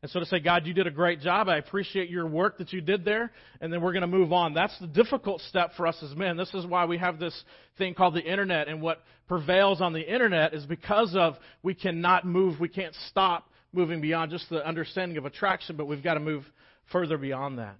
And 0.00 0.10
so 0.10 0.20
to 0.20 0.24
say, 0.24 0.40
God, 0.40 0.66
you 0.66 0.72
did 0.72 0.86
a 0.86 0.90
great 0.90 1.20
job. 1.20 1.50
I 1.50 1.58
appreciate 1.58 2.08
your 2.08 2.26
work 2.26 2.56
that 2.56 2.72
you 2.72 2.80
did 2.80 3.04
there. 3.04 3.30
And 3.60 3.70
then 3.70 3.82
we're 3.82 3.92
going 3.92 4.00
to 4.00 4.06
move 4.06 4.32
on. 4.32 4.54
That's 4.54 4.78
the 4.80 4.86
difficult 4.86 5.42
step 5.42 5.72
for 5.76 5.86
us 5.86 6.02
as 6.02 6.16
men. 6.16 6.38
This 6.38 6.54
is 6.54 6.64
why 6.64 6.86
we 6.86 6.96
have 6.96 7.18
this 7.18 7.38
thing 7.76 7.92
called 7.92 8.14
the 8.14 8.24
internet. 8.24 8.68
And 8.68 8.80
what 8.80 9.02
prevails 9.28 9.82
on 9.82 9.92
the 9.92 10.00
internet 10.00 10.54
is 10.54 10.64
because 10.64 11.14
of 11.14 11.34
we 11.62 11.74
cannot 11.74 12.24
move, 12.24 12.58
we 12.58 12.70
can't 12.70 12.94
stop 13.10 13.50
moving 13.72 14.00
beyond 14.00 14.30
just 14.30 14.48
the 14.48 14.66
understanding 14.66 15.18
of 15.18 15.26
attraction, 15.26 15.76
but 15.76 15.86
we've 15.86 16.02
got 16.02 16.14
to 16.14 16.20
move 16.20 16.44
further 16.90 17.18
beyond 17.18 17.58
that. 17.58 17.76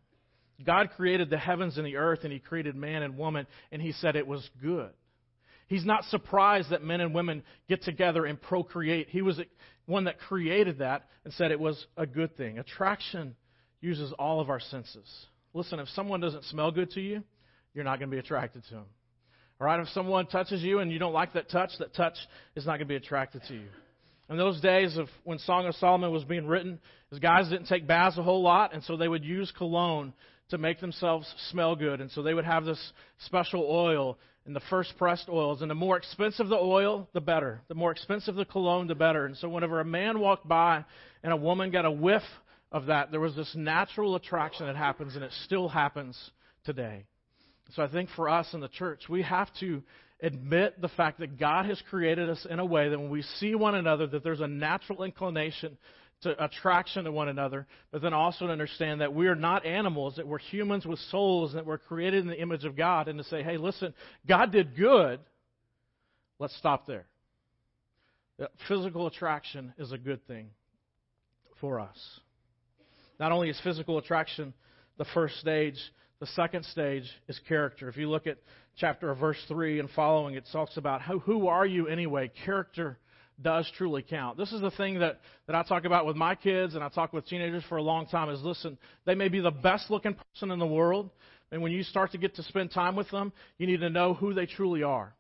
God 0.65 0.91
created 0.97 1.31
the 1.31 1.39
heavens 1.39 1.79
and 1.79 1.87
the 1.87 1.97
earth, 1.97 2.21
and 2.25 2.33
He 2.33 2.39
created 2.39 2.77
man 2.77 3.03
and 3.03 3.17
woman, 3.17 3.47
and 3.73 3.81
He 3.81 3.93
said 3.93 4.17
it 4.17 4.27
was 4.27 4.49
good. 4.63 4.91
He's 5.69 5.85
not 5.85 6.05
surprised 6.05 6.71
that 6.71 6.83
men 6.83 7.01
and 7.01 7.15
women 7.15 7.45
get 7.69 7.83
together 7.83 8.27
and 8.27 8.41
procreate. 8.41 9.09
He 9.09 9.23
was 9.23 9.41
one 9.87 10.05
that 10.05 10.19
created 10.19 10.79
that 10.79 11.07
and 11.25 11.33
said 11.35 11.53
it 11.53 11.61
was 11.61 11.87
a 11.97 12.07
good 12.07 12.37
thing. 12.37 12.59
Attraction 12.59 13.37
uses 13.81 14.13
all 14.19 14.41
of 14.41 14.51
our 14.51 14.61
senses. 14.61 15.09
Listen, 15.55 15.79
if 15.79 15.89
someone 15.91 16.21
doesn't 16.21 16.45
smell 16.45 16.71
good 16.73 16.91
to 16.93 17.01
you, 17.01 17.23
you're 17.73 17.85
not 17.85 17.99
going 17.99 18.11
to 18.11 18.15
be 18.15 18.19
attracted 18.19 18.65
to 18.65 18.75
them. 18.75 18.85
All 19.61 19.67
right, 19.67 19.79
if 19.79 19.89
someone 19.89 20.27
touches 20.27 20.63
you 20.63 20.79
and 20.79 20.91
you 20.91 20.99
don't 20.99 21.13
like 21.13 21.35
that 21.35 21.51
touch, 21.51 21.71
that 21.79 21.95
touch 21.95 22.17
is 22.57 22.67
not 22.67 22.73
going 22.73 22.81
to 22.81 22.87
be 22.87 22.97
attracted 22.97 23.43
to 23.49 23.55
you. 23.55 23.69
In 24.31 24.37
those 24.37 24.61
days 24.61 24.97
of 24.97 25.09
when 25.25 25.41
Song 25.41 25.67
of 25.67 25.75
Solomon 25.75 26.13
was 26.13 26.23
being 26.23 26.47
written, 26.47 26.79
his 27.11 27.19
guys 27.19 27.49
didn't 27.49 27.67
take 27.67 27.89
baths 27.89 28.17
a 28.17 28.23
whole 28.23 28.43
lot, 28.43 28.73
and 28.73 28.83
so 28.85 28.97
they 28.97 29.09
would 29.09 29.25
use 29.25 29.53
cologne 29.59 30.13
to 30.51 30.59
make 30.59 30.81
themselves 30.81 31.33
smell 31.51 31.75
good. 31.75 32.01
And 32.01 32.11
so 32.13 32.23
they 32.23 32.33
would 32.33 32.45
have 32.45 32.65
this 32.65 32.93
special 33.27 33.67
oil 33.69 34.19
and 34.47 34.55
the 34.55 34.63
first 34.71 34.97
pressed 34.97 35.29
oils. 35.29 35.63
And 35.63 35.71
the 35.71 35.75
more 35.75 35.97
expensive 35.97 36.49
the 36.49 36.57
oil, 36.57 37.09
the 37.13 37.21
better. 37.21 37.61
The 37.67 37.75
more 37.75 37.91
expensive 37.91 38.37
the 38.37 38.45
cologne, 38.45 38.87
the 38.87 38.95
better. 38.95 39.27
And 39.27 39.37
so 39.37 39.49
whenever 39.49 39.81
a 39.81 39.85
man 39.85 40.21
walked 40.21 40.47
by 40.47 40.85
and 41.25 41.33
a 41.33 41.37
woman 41.37 41.73
got 41.73 41.85
a 41.85 41.91
whiff 41.91 42.23
of 42.71 42.87
that, 42.87 43.11
there 43.11 43.21
was 43.21 43.35
this 43.35 43.53
natural 43.57 44.15
attraction 44.15 44.67
that 44.67 44.77
happens, 44.77 45.17
and 45.17 45.25
it 45.25 45.33
still 45.45 45.69
happens 45.69 46.17
today. 46.65 47.05
So 47.75 47.83
I 47.83 47.89
think 47.89 48.11
for 48.15 48.29
us 48.29 48.55
in 48.55 48.61
the 48.61 48.69
church, 48.69 49.09
we 49.09 49.23
have 49.23 49.49
to 49.59 49.83
admit 50.23 50.81
the 50.81 50.89
fact 50.89 51.21
that 51.21 51.39
God 51.39 51.67
has 51.67 51.81
created 51.89 52.29
us 52.29 52.47
in 52.49 52.59
a 52.59 52.65
way 52.65 52.89
that 52.89 52.99
when 52.99 53.11
we 53.11 53.23
see 53.23 53.55
one 53.55 53.75
another, 53.75 54.07
that 54.07 54.23
there's 54.23 54.41
a 54.41 54.47
natural 54.47 55.03
inclination 55.03 55.79
to 56.23 56.45
attraction 56.45 57.05
to 57.05 57.13
one 57.13 57.29
another, 57.29 57.67
but 57.91 58.03
then 58.03 58.13
also 58.13 58.47
to 58.47 58.53
understand 58.53 59.01
that 59.01 59.15
we 59.15 59.27
are 59.27 59.35
not 59.35 59.65
animals, 59.65 60.17
that 60.17 60.27
we're 60.27 60.39
humans 60.39 60.85
with 60.85 60.99
souls, 61.11 61.55
that 61.55 61.65
we're 61.65 61.79
created 61.79 62.21
in 62.21 62.27
the 62.27 62.41
image 62.41 62.65
of 62.65 62.77
God, 62.77 63.09
and 63.09 63.19
to 63.19 63.25
say, 63.25 63.43
hey, 63.43 63.57
listen, 63.57 63.95
God 64.29 64.53
did 64.53 64.77
good. 64.77 65.21
Let's 66.39 66.57
stop 66.59 66.87
there. 66.87 67.07
Physical 68.69 69.07
attraction 69.07 69.73
is 69.79 69.93
a 69.93 69.99
good 69.99 70.27
thing 70.27 70.51
for 71.61 71.81
us. 71.81 71.99
Not 73.19 73.33
only 73.33 73.51
is 73.51 73.61
physical 73.63 73.99
attraction 73.99 74.55
the 74.97 75.05
first 75.15 75.37
stage, 75.37 75.79
the 76.21 76.27
second 76.27 76.65
stage 76.67 77.05
is 77.29 77.41
character. 77.49 77.89
If 77.89 77.97
you 77.97 78.09
look 78.09 78.27
at 78.27 78.39
chapter 78.77 79.13
verse 79.15 79.39
3 79.49 79.81
and 79.81 79.89
following, 79.91 80.35
it 80.35 80.45
talks 80.53 80.77
about 80.77 81.03
who, 81.03 81.19
who 81.19 81.49
are 81.49 81.67
you 81.67 81.89
anyway? 81.89 82.31
Character 82.45 82.99
does 83.43 83.71
truly 83.77 84.03
count. 84.03 84.37
This 84.37 84.53
is 84.53 84.61
the 84.61 84.71
thing 84.73 84.99
that, 84.99 85.21
that 85.47 85.57
I 85.57 85.63
talk 85.63 85.87
about 85.87 86.05
with 86.05 86.17
my 86.17 86.35
kids 86.35 86.75
and 86.75 86.85
I 86.85 86.91
talk 86.91 87.15
with 87.15 87.27
teenagers 87.27 87.65
for 87.71 87.79
a 87.79 87.83
long 87.83 88.07
time 88.07 88.29
is 88.29 88.43
listen, 88.43 88.77
they 89.07 89.15
may 89.15 89.29
be 89.29 89.41
the 89.41 89.51
best 89.51 89.91
looking 89.91 90.15
person 90.15 90.51
in 90.51 90.59
the 90.59 90.67
world, 90.67 91.09
and 91.51 91.63
when 91.63 91.73
you 91.73 91.83
start 91.83 92.13
to 92.13 92.19
get 92.19 92.37
to 92.37 92.43
spend 92.43 92.71
time 92.71 92.97
with 92.97 93.11
them, 93.11 93.33
you 93.57 93.67
need 93.67 93.81
to 93.81 93.91
know 93.91 94.13
who 94.13 94.35
they 94.35 94.45
truly 94.45 94.83
are. 94.83 95.15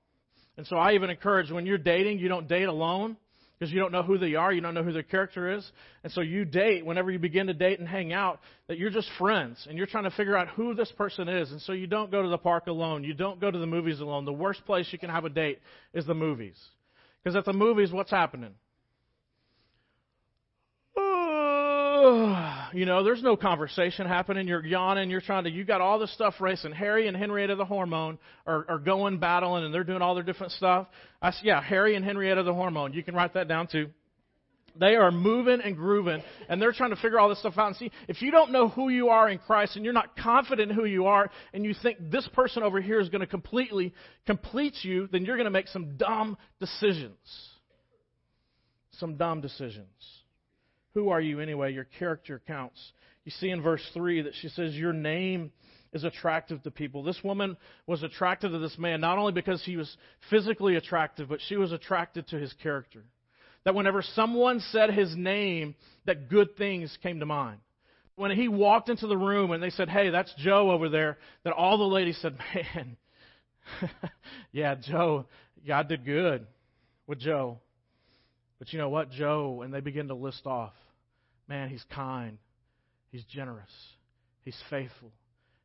And 0.59 0.67
so 0.67 0.77
I 0.77 0.93
even 0.93 1.09
encourage 1.09 1.51
when 1.51 1.65
you're 1.65 1.79
dating, 1.79 2.19
you 2.19 2.29
don't 2.29 2.47
date 2.47 2.69
alone 2.69 3.17
because 3.61 3.75
you 3.75 3.79
don't 3.79 3.93
know 3.93 4.03
who 4.03 4.17
they 4.17 4.37
are, 4.37 4.51
you 4.51 4.63
don't 4.63 4.73
know 4.73 4.83
who 4.83 4.93
their 4.93 5.03
character 5.03 5.55
is. 5.55 5.71
And 6.03 6.11
so 6.15 6.23
you 6.23 6.47
date, 6.47 6.87
whenever 6.87 7.11
you 7.11 7.19
begin 7.19 7.49
to 7.49 7.53
date 7.53 7.79
and 7.79 7.87
hang 7.87 8.11
out, 8.11 8.41
that 8.69 8.79
you're 8.79 8.89
just 8.89 9.11
friends 9.19 9.67
and 9.69 9.77
you're 9.77 9.87
trying 9.87 10.05
to 10.05 10.11
figure 10.11 10.35
out 10.35 10.49
who 10.49 10.75
this 10.75 10.91
person 10.93 11.29
is. 11.29 11.53
And 11.53 11.61
so 11.61 11.73
you 11.73 11.87
don't 11.87 12.11
go 12.11 12.23
to 12.23 12.29
the 12.31 12.39
park 12.39 12.69
alone, 12.69 13.05
you 13.05 13.13
don't 13.13 13.39
go 13.39 13.51
to 13.51 13.59
the 13.59 13.67
movies 13.67 14.01
alone. 14.01 14.25
The 14.25 14.33
worst 14.33 14.65
place 14.65 14.89
you 14.93 14.99
can 14.99 15.11
have 15.11 15.27
a 15.27 15.29
date 15.29 15.59
is 15.93 16.07
the 16.07 16.15
movies. 16.15 16.57
Because 17.23 17.37
at 17.37 17.45
the 17.45 17.53
movies, 17.53 17.93
what's 17.93 18.11
happening? 18.11 18.55
you 22.73 22.87
know, 22.87 23.03
there's 23.05 23.23
no 23.23 23.37
conversation 23.37 24.07
happening. 24.07 24.49
You're 24.49 24.65
yawning. 24.65 25.11
You're 25.11 25.21
trying 25.21 25.45
to. 25.45 25.51
You 25.51 25.65
got 25.65 25.81
all 25.81 25.99
this 25.99 26.13
stuff 26.15 26.35
racing. 26.41 26.73
Harry 26.73 27.09
and 27.09 27.17
Henrietta 27.17 27.57
the 27.57 27.65
hormone 27.65 28.19
are, 28.47 28.65
are 28.69 28.79
going 28.79 29.19
battling, 29.19 29.65
and 29.65 29.75
they're 29.75 29.85
doing 29.85 30.03
all 30.03 30.15
their 30.15 30.25
different 30.25 30.53
stuff. 30.53 30.87
I 31.21 31.33
yeah, 31.43 31.63
Harry 31.63 31.97
and 31.97 32.05
Henrietta 32.05 32.43
the 32.43 32.55
hormone. 32.55 32.93
You 32.93 33.03
can 33.03 33.15
write 33.15 33.35
that 33.35 33.49
down 33.49 33.67
too. 33.67 33.91
They 34.79 34.95
are 34.95 35.11
moving 35.11 35.61
and 35.61 35.77
grooving, 35.77 36.23
and 36.49 36.63
they're 36.63 36.73
trying 36.73 36.91
to 36.91 36.97
figure 36.97 37.19
all 37.19 37.29
this 37.29 37.41
stuff 37.41 37.55
out. 37.59 37.69
And 37.69 37.77
see, 37.77 37.91
if 38.09 38.23
you 38.23 38.31
don't 38.31 38.53
know 38.53 38.69
who 38.69 38.89
you 38.89 39.09
are 39.09 39.29
in 39.29 39.39
Christ, 39.39 39.77
and 39.77 39.85
you're 39.85 39.93
not 39.93 40.17
confident 40.17 40.73
who 40.73 40.85
you 40.85 41.07
are, 41.07 41.31
and 41.53 41.65
you 41.65 41.75
think 41.83 41.99
this 42.11 42.29
person 42.33 42.63
over 42.63 42.81
here 42.81 43.01
is 43.01 43.09
going 43.09 43.21
to 43.21 43.27
completely 43.27 43.93
complete 44.27 44.77
you, 44.83 45.09
then 45.11 45.25
you're 45.25 45.37
going 45.37 45.47
to 45.47 45.51
make 45.51 45.69
some 45.69 45.97
dumb 45.97 46.39
decisions. 46.61 47.19
Some 48.93 49.17
dumb 49.17 49.41
decisions. 49.41 49.89
Who 50.95 51.11
are 51.11 51.21
you 51.21 51.41
anyway? 51.41 51.73
Your 51.73 51.87
character 51.99 52.41
counts. 52.47 52.81
You 53.25 53.33
see 53.33 53.51
in 53.51 53.63
verse 53.63 53.87
3 53.95 54.23
that 54.23 54.35
she 54.41 54.49
says, 54.49 54.75
Your 54.75 54.93
name 54.93 55.53
is 55.93 56.05
attractive 56.05 56.63
to 56.63 56.71
people. 56.71 57.03
This 57.03 57.23
woman 57.23 57.57
was 57.87 58.03
attracted 58.03 58.51
to 58.51 58.59
this 58.59 58.79
man 58.79 59.01
not 59.01 59.19
only 59.19 59.33
because 59.33 59.63
he 59.65 59.77
was 59.77 59.97
physically 60.31 60.77
attractive, 60.77 61.29
but 61.29 61.41
she 61.49 61.57
was 61.57 61.73
attracted 61.73 62.29
to 62.29 62.39
his 62.39 62.53
character 62.63 63.05
that 63.65 63.75
whenever 63.75 64.03
someone 64.03 64.61
said 64.71 64.91
his 64.91 65.15
name, 65.17 65.75
that 66.07 66.29
good 66.29 66.57
things 66.57 66.97
came 67.03 67.21
to 67.21 67.27
mind. 67.27 67.59
When 68.17 68.31
he 68.31 68.49
walked 68.49 68.89
into 68.89 69.07
the 69.07 69.17
room 69.17 69.51
and 69.51 69.63
they 69.63 69.71
said, 69.71 69.89
Hey, 69.89 70.11
that's 70.11 70.33
Joe 70.39 70.71
over 70.71 70.89
there, 70.89 71.19
that 71.45 71.53
all 71.53 71.79
the 71.79 71.85
ladies 71.85 72.19
said, 72.21 72.37
Man, 72.55 72.97
yeah, 74.53 74.75
Joe, 74.75 75.27
God 75.67 75.89
did 75.89 76.05
good 76.05 76.47
with 77.07 77.19
Joe. 77.19 77.59
But 78.61 78.73
you 78.73 78.79
know 78.79 78.91
what? 78.91 79.11
Joe, 79.11 79.63
and 79.63 79.75
they 79.75 79.81
begin 79.81 80.09
to 80.09 80.15
list 80.15 80.47
off, 80.47 80.75
man, 81.49 81.71
he's 81.71 81.85
kind, 81.93 82.39
he's 83.11 83.25
generous, 83.25 83.71
he's 84.43 84.57
faithful, 84.69 85.11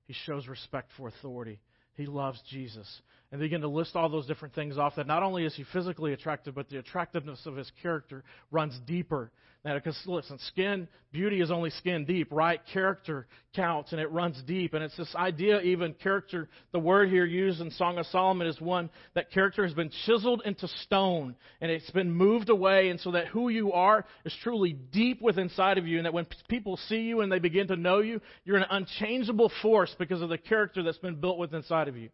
he 0.07 0.13
shows 0.25 0.47
respect 0.47 0.89
for 0.97 1.09
authority, 1.09 1.59
he 1.95 2.05
loves 2.05 2.41
Jesus 2.49 3.01
and 3.31 3.41
they 3.41 3.45
begin 3.45 3.61
to 3.61 3.67
list 3.67 3.95
all 3.95 4.07
those 4.07 4.27
different 4.27 4.53
things 4.53 4.77
off 4.77 4.95
that 4.95 5.07
not 5.07 5.23
only 5.23 5.45
is 5.45 5.55
he 5.55 5.65
physically 5.73 6.13
attractive, 6.13 6.55
but 6.55 6.69
the 6.69 6.77
attractiveness 6.77 7.45
of 7.45 7.55
his 7.55 7.71
character 7.81 8.23
runs 8.51 8.79
deeper. 8.85 9.31
Now, 9.65 9.73
because 9.73 9.99
listen, 10.05 10.37
skin, 10.37 10.87
beauty 11.11 11.41
is 11.41 11.49
only 11.49 11.71
skin 11.71 12.05
deep, 12.05 12.31
right? 12.31 12.61
Character 12.71 13.25
counts 13.55 13.93
and 13.93 13.99
it 13.99 14.11
runs 14.11 14.39
deep. 14.45 14.75
And 14.75 14.83
it's 14.83 14.95
this 14.95 15.15
idea, 15.15 15.59
even 15.61 15.95
character, 15.95 16.49
the 16.71 16.77
word 16.77 17.09
here 17.09 17.25
used 17.25 17.61
in 17.61 17.71
Song 17.71 17.97
of 17.97 18.05
Solomon 18.05 18.45
is 18.45 18.61
one 18.61 18.91
that 19.15 19.31
character 19.31 19.63
has 19.63 19.73
been 19.73 19.89
chiseled 20.05 20.43
into 20.45 20.67
stone 20.83 21.35
and 21.61 21.71
it's 21.71 21.89
been 21.89 22.11
moved 22.11 22.49
away. 22.49 22.89
And 22.89 22.99
so 22.99 23.13
that 23.13 23.25
who 23.27 23.49
you 23.49 23.71
are 23.71 24.05
is 24.23 24.35
truly 24.43 24.73
deep 24.73 25.19
within 25.19 25.45
inside 25.45 25.79
of 25.79 25.87
you. 25.87 25.97
And 25.97 26.05
that 26.05 26.13
when 26.13 26.27
people 26.47 26.77
see 26.87 27.01
you 27.01 27.21
and 27.21 27.31
they 27.31 27.39
begin 27.39 27.67
to 27.69 27.75
know 27.75 28.01
you, 28.01 28.21
you're 28.43 28.57
an 28.57 28.65
unchangeable 28.69 29.51
force 29.63 29.95
because 29.97 30.21
of 30.21 30.29
the 30.29 30.37
character 30.37 30.83
that's 30.83 30.99
been 30.99 31.19
built 31.19 31.39
within 31.39 31.63
inside 31.85 31.87
of 31.87 32.01
you. 32.01 32.09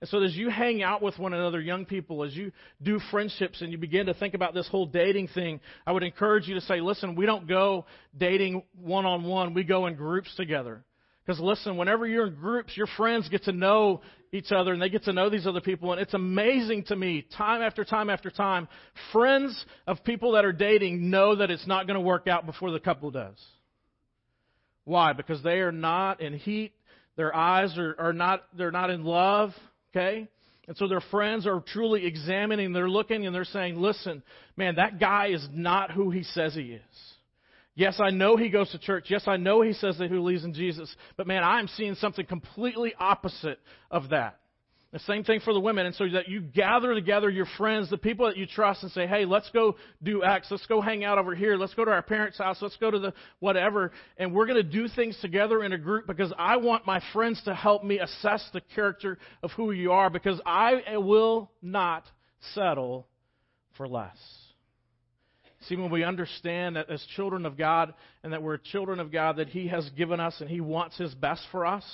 And 0.00 0.08
so, 0.08 0.22
as 0.22 0.34
you 0.34 0.48
hang 0.48 0.82
out 0.82 1.02
with 1.02 1.18
one 1.18 1.34
another, 1.34 1.60
young 1.60 1.84
people, 1.84 2.24
as 2.24 2.34
you 2.34 2.52
do 2.82 2.98
friendships 3.10 3.60
and 3.60 3.70
you 3.70 3.76
begin 3.76 4.06
to 4.06 4.14
think 4.14 4.32
about 4.32 4.54
this 4.54 4.66
whole 4.68 4.86
dating 4.86 5.28
thing, 5.28 5.60
I 5.86 5.92
would 5.92 6.02
encourage 6.02 6.48
you 6.48 6.54
to 6.54 6.62
say, 6.62 6.80
listen, 6.80 7.16
we 7.16 7.26
don't 7.26 7.46
go 7.46 7.84
dating 8.16 8.62
one 8.80 9.04
on 9.04 9.24
one, 9.24 9.52
we 9.52 9.62
go 9.62 9.86
in 9.86 9.96
groups 9.96 10.34
together. 10.36 10.82
Because 11.26 11.38
listen, 11.38 11.76
whenever 11.76 12.06
you're 12.06 12.28
in 12.28 12.34
groups, 12.34 12.74
your 12.78 12.86
friends 12.96 13.28
get 13.28 13.44
to 13.44 13.52
know 13.52 14.00
each 14.32 14.52
other 14.52 14.72
and 14.72 14.80
they 14.80 14.88
get 14.88 15.04
to 15.04 15.12
know 15.12 15.28
these 15.28 15.46
other 15.46 15.60
people. 15.60 15.92
And 15.92 16.00
it's 16.00 16.14
amazing 16.14 16.84
to 16.84 16.96
me, 16.96 17.26
time 17.36 17.60
after 17.60 17.84
time 17.84 18.08
after 18.08 18.30
time, 18.30 18.68
friends 19.12 19.66
of 19.86 20.02
people 20.02 20.32
that 20.32 20.46
are 20.46 20.52
dating 20.52 21.10
know 21.10 21.36
that 21.36 21.50
it's 21.50 21.66
not 21.66 21.86
going 21.86 21.96
to 21.96 22.00
work 22.00 22.26
out 22.26 22.46
before 22.46 22.70
the 22.70 22.80
couple 22.80 23.10
does. 23.10 23.36
Why? 24.84 25.12
Because 25.12 25.42
they 25.42 25.60
are 25.60 25.72
not 25.72 26.22
in 26.22 26.32
heat. 26.32 26.72
Their 27.20 27.36
eyes 27.36 27.76
are, 27.76 27.94
are 27.98 28.12
not, 28.14 28.44
they're 28.56 28.70
not 28.70 28.88
in 28.88 29.04
love. 29.04 29.50
Okay? 29.90 30.26
And 30.66 30.74
so 30.78 30.88
their 30.88 31.02
friends 31.10 31.46
are 31.46 31.60
truly 31.60 32.06
examining, 32.06 32.72
they're 32.72 32.88
looking 32.88 33.26
and 33.26 33.34
they're 33.34 33.44
saying, 33.44 33.76
listen, 33.76 34.22
man, 34.56 34.76
that 34.76 34.98
guy 34.98 35.26
is 35.26 35.46
not 35.52 35.90
who 35.90 36.10
he 36.10 36.22
says 36.22 36.54
he 36.54 36.72
is. 36.72 36.80
Yes, 37.74 38.00
I 38.02 38.08
know 38.08 38.38
he 38.38 38.48
goes 38.48 38.70
to 38.70 38.78
church. 38.78 39.08
Yes, 39.10 39.24
I 39.26 39.36
know 39.36 39.60
he 39.60 39.74
says 39.74 39.98
that 39.98 40.08
he 40.08 40.14
believes 40.14 40.44
in 40.44 40.54
Jesus. 40.54 40.96
But 41.18 41.26
man, 41.26 41.44
I'm 41.44 41.68
seeing 41.68 41.94
something 41.96 42.24
completely 42.24 42.94
opposite 42.98 43.58
of 43.90 44.08
that. 44.08 44.39
The 44.92 44.98
same 45.00 45.22
thing 45.22 45.38
for 45.38 45.52
the 45.52 45.60
women. 45.60 45.86
And 45.86 45.94
so 45.94 46.08
that 46.08 46.28
you 46.28 46.40
gather 46.40 46.94
together 46.94 47.30
your 47.30 47.46
friends, 47.56 47.88
the 47.90 47.96
people 47.96 48.26
that 48.26 48.36
you 48.36 48.44
trust, 48.44 48.82
and 48.82 48.90
say, 48.90 49.06
hey, 49.06 49.24
let's 49.24 49.48
go 49.50 49.76
do 50.02 50.24
X. 50.24 50.48
Let's 50.50 50.66
go 50.66 50.80
hang 50.80 51.04
out 51.04 51.16
over 51.16 51.32
here. 51.34 51.56
Let's 51.56 51.74
go 51.74 51.84
to 51.84 51.92
our 51.92 52.02
parents' 52.02 52.38
house. 52.38 52.58
Let's 52.60 52.76
go 52.76 52.90
to 52.90 52.98
the 52.98 53.14
whatever. 53.38 53.92
And 54.16 54.34
we're 54.34 54.46
going 54.46 54.56
to 54.56 54.68
do 54.68 54.88
things 54.88 55.16
together 55.20 55.62
in 55.62 55.72
a 55.72 55.78
group 55.78 56.08
because 56.08 56.32
I 56.36 56.56
want 56.56 56.86
my 56.86 57.00
friends 57.12 57.40
to 57.44 57.54
help 57.54 57.84
me 57.84 58.00
assess 58.00 58.48
the 58.52 58.62
character 58.74 59.18
of 59.44 59.52
who 59.52 59.70
you 59.70 59.92
are 59.92 60.10
because 60.10 60.40
I 60.44 60.96
will 60.96 61.52
not 61.62 62.02
settle 62.54 63.06
for 63.76 63.86
less. 63.86 64.16
See, 65.68 65.76
when 65.76 65.92
we 65.92 66.02
understand 66.02 66.74
that 66.74 66.90
as 66.90 67.04
children 67.14 67.46
of 67.46 67.56
God 67.56 67.94
and 68.24 68.32
that 68.32 68.42
we're 68.42 68.56
children 68.56 68.98
of 68.98 69.12
God, 69.12 69.36
that 69.36 69.48
He 69.48 69.68
has 69.68 69.88
given 69.90 70.18
us 70.18 70.40
and 70.40 70.50
He 70.50 70.60
wants 70.60 70.96
His 70.98 71.14
best 71.14 71.42
for 71.52 71.64
us, 71.64 71.84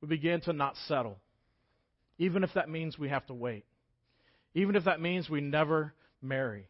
we 0.00 0.08
begin 0.08 0.40
to 0.42 0.52
not 0.52 0.74
settle. 0.88 1.18
Even 2.18 2.44
if 2.44 2.50
that 2.54 2.68
means 2.68 2.98
we 2.98 3.08
have 3.08 3.26
to 3.26 3.34
wait. 3.34 3.64
Even 4.54 4.76
if 4.76 4.84
that 4.84 5.00
means 5.00 5.28
we 5.28 5.40
never 5.40 5.94
marry. 6.22 6.66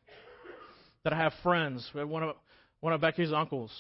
That 1.04 1.12
I 1.12 1.18
have 1.18 1.34
friends, 1.42 1.88
one 1.92 2.22
of, 2.22 2.36
one 2.80 2.92
of 2.92 3.00
Becky's 3.00 3.32
uncles 3.32 3.70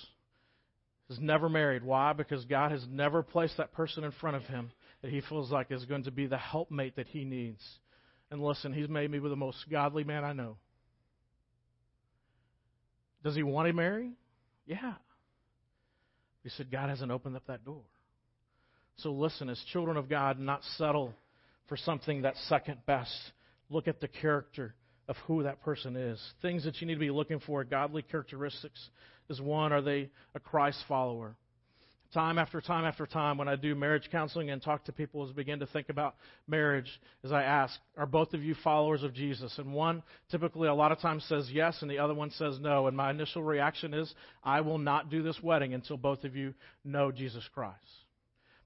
is 1.08 1.18
never 1.18 1.48
married. 1.48 1.82
Why? 1.82 2.12
Because 2.12 2.44
God 2.44 2.70
has 2.70 2.84
never 2.90 3.22
placed 3.22 3.56
that 3.56 3.72
person 3.72 4.04
in 4.04 4.12
front 4.12 4.36
of 4.36 4.42
him 4.42 4.72
that 5.02 5.10
he 5.10 5.20
feels 5.22 5.50
like 5.50 5.70
is 5.70 5.84
going 5.84 6.04
to 6.04 6.10
be 6.10 6.26
the 6.26 6.38
helpmate 6.38 6.96
that 6.96 7.06
he 7.08 7.24
needs. 7.24 7.62
And 8.30 8.42
listen, 8.42 8.72
he's 8.72 8.88
made 8.88 9.10
me 9.10 9.20
with 9.20 9.32
the 9.32 9.36
most 9.36 9.58
godly 9.70 10.04
man 10.04 10.24
I 10.24 10.32
know. 10.32 10.56
Does 13.22 13.34
he 13.34 13.42
want 13.42 13.68
to 13.68 13.72
marry? 13.72 14.12
Yeah. 14.66 14.94
He 16.42 16.50
said, 16.50 16.70
God 16.70 16.90
hasn't 16.90 17.10
opened 17.10 17.36
up 17.36 17.46
that 17.46 17.64
door. 17.64 17.82
So 18.96 19.12
listen, 19.12 19.48
as 19.48 19.58
children 19.72 19.96
of 19.96 20.08
God, 20.08 20.38
not 20.38 20.62
settle 20.76 21.14
for 21.68 21.76
something 21.76 22.22
that's 22.22 22.40
second 22.48 22.78
best. 22.86 23.14
Look 23.70 23.88
at 23.88 24.00
the 24.00 24.08
character 24.08 24.74
of 25.08 25.16
who 25.26 25.42
that 25.42 25.62
person 25.62 25.96
is. 25.96 26.20
Things 26.42 26.64
that 26.64 26.80
you 26.80 26.86
need 26.86 26.94
to 26.94 27.00
be 27.00 27.10
looking 27.10 27.40
for, 27.40 27.64
godly 27.64 28.02
characteristics, 28.02 28.88
is 29.28 29.40
one, 29.40 29.72
are 29.72 29.82
they 29.82 30.10
a 30.34 30.40
Christ 30.40 30.82
follower? 30.88 31.36
Time 32.12 32.38
after 32.38 32.60
time 32.60 32.84
after 32.84 33.06
time, 33.06 33.38
when 33.38 33.48
I 33.48 33.56
do 33.56 33.74
marriage 33.74 34.08
counseling 34.12 34.50
and 34.50 34.62
talk 34.62 34.84
to 34.84 34.92
people 34.92 35.26
as 35.26 35.32
begin 35.32 35.58
to 35.58 35.66
think 35.66 35.88
about 35.88 36.14
marriage, 36.46 36.86
as 37.24 37.32
I 37.32 37.42
ask, 37.42 37.76
are 37.96 38.06
both 38.06 38.34
of 38.34 38.42
you 38.44 38.54
followers 38.62 39.02
of 39.02 39.14
Jesus? 39.14 39.58
And 39.58 39.72
one 39.72 40.02
typically 40.30 40.68
a 40.68 40.74
lot 40.74 40.92
of 40.92 41.00
times 41.00 41.24
says 41.28 41.50
yes, 41.52 41.78
and 41.82 41.90
the 41.90 41.98
other 41.98 42.14
one 42.14 42.30
says 42.30 42.58
no. 42.60 42.86
And 42.86 42.96
my 42.96 43.10
initial 43.10 43.42
reaction 43.42 43.92
is, 43.92 44.14
I 44.44 44.60
will 44.60 44.78
not 44.78 45.10
do 45.10 45.24
this 45.24 45.40
wedding 45.42 45.74
until 45.74 45.96
both 45.96 46.22
of 46.22 46.36
you 46.36 46.54
know 46.84 47.10
Jesus 47.10 47.42
Christ. 47.52 48.03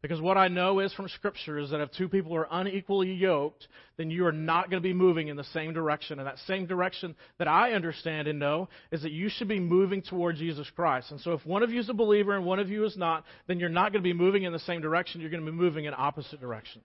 Because 0.00 0.20
what 0.20 0.38
I 0.38 0.46
know 0.46 0.78
is 0.78 0.92
from 0.94 1.08
Scripture 1.08 1.58
is 1.58 1.70
that 1.70 1.80
if 1.80 1.90
two 1.90 2.08
people 2.08 2.34
are 2.36 2.46
unequally 2.50 3.12
yoked, 3.12 3.66
then 3.96 4.10
you 4.10 4.26
are 4.26 4.32
not 4.32 4.70
going 4.70 4.80
to 4.80 4.88
be 4.88 4.94
moving 4.94 5.26
in 5.26 5.36
the 5.36 5.44
same 5.44 5.72
direction. 5.72 6.20
And 6.20 6.28
that 6.28 6.38
same 6.46 6.66
direction 6.66 7.16
that 7.38 7.48
I 7.48 7.72
understand 7.72 8.28
and 8.28 8.38
know 8.38 8.68
is 8.92 9.02
that 9.02 9.10
you 9.10 9.28
should 9.28 9.48
be 9.48 9.58
moving 9.58 10.02
toward 10.02 10.36
Jesus 10.36 10.70
Christ. 10.76 11.10
And 11.10 11.20
so 11.20 11.32
if 11.32 11.44
one 11.44 11.64
of 11.64 11.70
you 11.70 11.80
is 11.80 11.88
a 11.88 11.94
believer 11.94 12.36
and 12.36 12.44
one 12.44 12.60
of 12.60 12.68
you 12.68 12.84
is 12.84 12.96
not, 12.96 13.24
then 13.48 13.58
you're 13.58 13.68
not 13.68 13.90
going 13.90 14.02
to 14.02 14.08
be 14.08 14.12
moving 14.12 14.44
in 14.44 14.52
the 14.52 14.60
same 14.60 14.80
direction. 14.80 15.20
You're 15.20 15.30
going 15.30 15.44
to 15.44 15.50
be 15.50 15.56
moving 15.56 15.86
in 15.86 15.94
opposite 15.96 16.40
directions. 16.40 16.84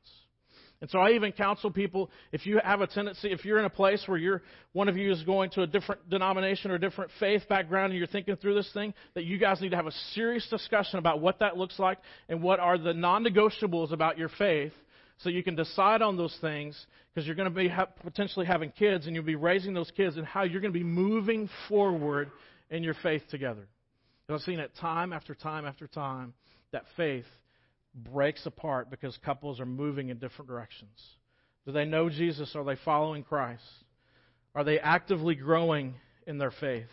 And 0.84 0.90
so 0.90 1.00
I 1.00 1.12
even 1.12 1.32
counsel 1.32 1.72
people 1.72 2.12
if 2.34 2.46
you 2.46 2.60
have 2.62 2.82
a 2.82 2.88
tendency, 2.88 3.32
if 3.32 3.46
you're 3.46 3.58
in 3.58 3.64
a 3.64 3.70
place 3.70 4.04
where 4.06 4.18
you're, 4.18 4.42
one 4.74 4.90
of 4.90 4.98
you 4.98 5.14
is 5.14 5.24
going 5.24 5.50
to 5.52 5.62
a 5.62 5.68
different 5.68 6.10
denomination 6.10 6.72
or 6.72 6.78
different 6.78 7.10
faith 7.22 7.44
background 7.48 7.94
and 7.94 7.98
you're 7.98 8.06
thinking 8.06 8.36
through 8.36 8.56
this 8.56 8.70
thing, 8.74 8.94
that 9.14 9.24
you 9.24 9.38
guys 9.38 9.62
need 9.62 9.70
to 9.70 9.78
have 9.78 9.88
a 9.88 9.94
serious 10.14 10.46
discussion 10.50 11.00
about 11.00 11.22
what 11.22 11.40
that 11.40 11.56
looks 11.56 11.80
like 11.80 12.00
and 12.28 12.44
what 12.44 12.60
are 12.60 12.78
the 12.78 12.94
non 12.94 13.24
negotiables 13.24 13.94
about 13.94 14.18
your 14.18 14.28
faith 14.38 14.74
so 15.20 15.30
you 15.30 15.42
can 15.42 15.56
decide 15.56 16.02
on 16.02 16.18
those 16.18 16.38
things 16.42 16.86
because 17.14 17.26
you're 17.26 17.38
going 17.38 17.50
to 17.50 17.56
be 17.56 17.70
ha- 17.70 17.88
potentially 18.04 18.46
having 18.46 18.70
kids 18.72 19.08
and 19.08 19.16
you'll 19.16 19.24
be 19.24 19.38
raising 19.38 19.74
those 19.74 19.92
kids 19.96 20.18
and 20.18 20.26
how 20.26 20.44
you're 20.44 20.60
going 20.60 20.74
to 20.74 20.78
be 20.78 20.84
moving 20.84 21.50
forward 21.70 22.30
in 22.70 22.84
your 22.84 22.96
faith 23.02 23.22
together. 23.32 23.66
And 24.28 24.36
I've 24.36 24.42
seen 24.42 24.60
it 24.60 24.72
time 24.82 25.14
after 25.14 25.34
time 25.34 25.66
after 25.66 25.88
time 25.88 26.34
that 26.74 26.84
faith 26.98 27.24
breaks 27.96 28.46
apart 28.46 28.90
because 28.90 29.18
couples 29.24 29.60
are 29.60 29.66
moving 29.66 30.10
in 30.10 30.18
different 30.18 30.50
directions. 30.50 31.00
Do 31.66 31.72
they 31.72 31.86
know 31.86 32.10
Jesus? 32.10 32.56
Are 32.56 32.64
they 32.64 32.78
following 32.84 33.24
Christ? 33.24 33.64
Are 34.56 34.64
they 34.64 34.80
actively 34.80 35.36
growing 35.36 35.96
in 36.28 36.38
their 36.38 36.52
faith? 36.52 36.90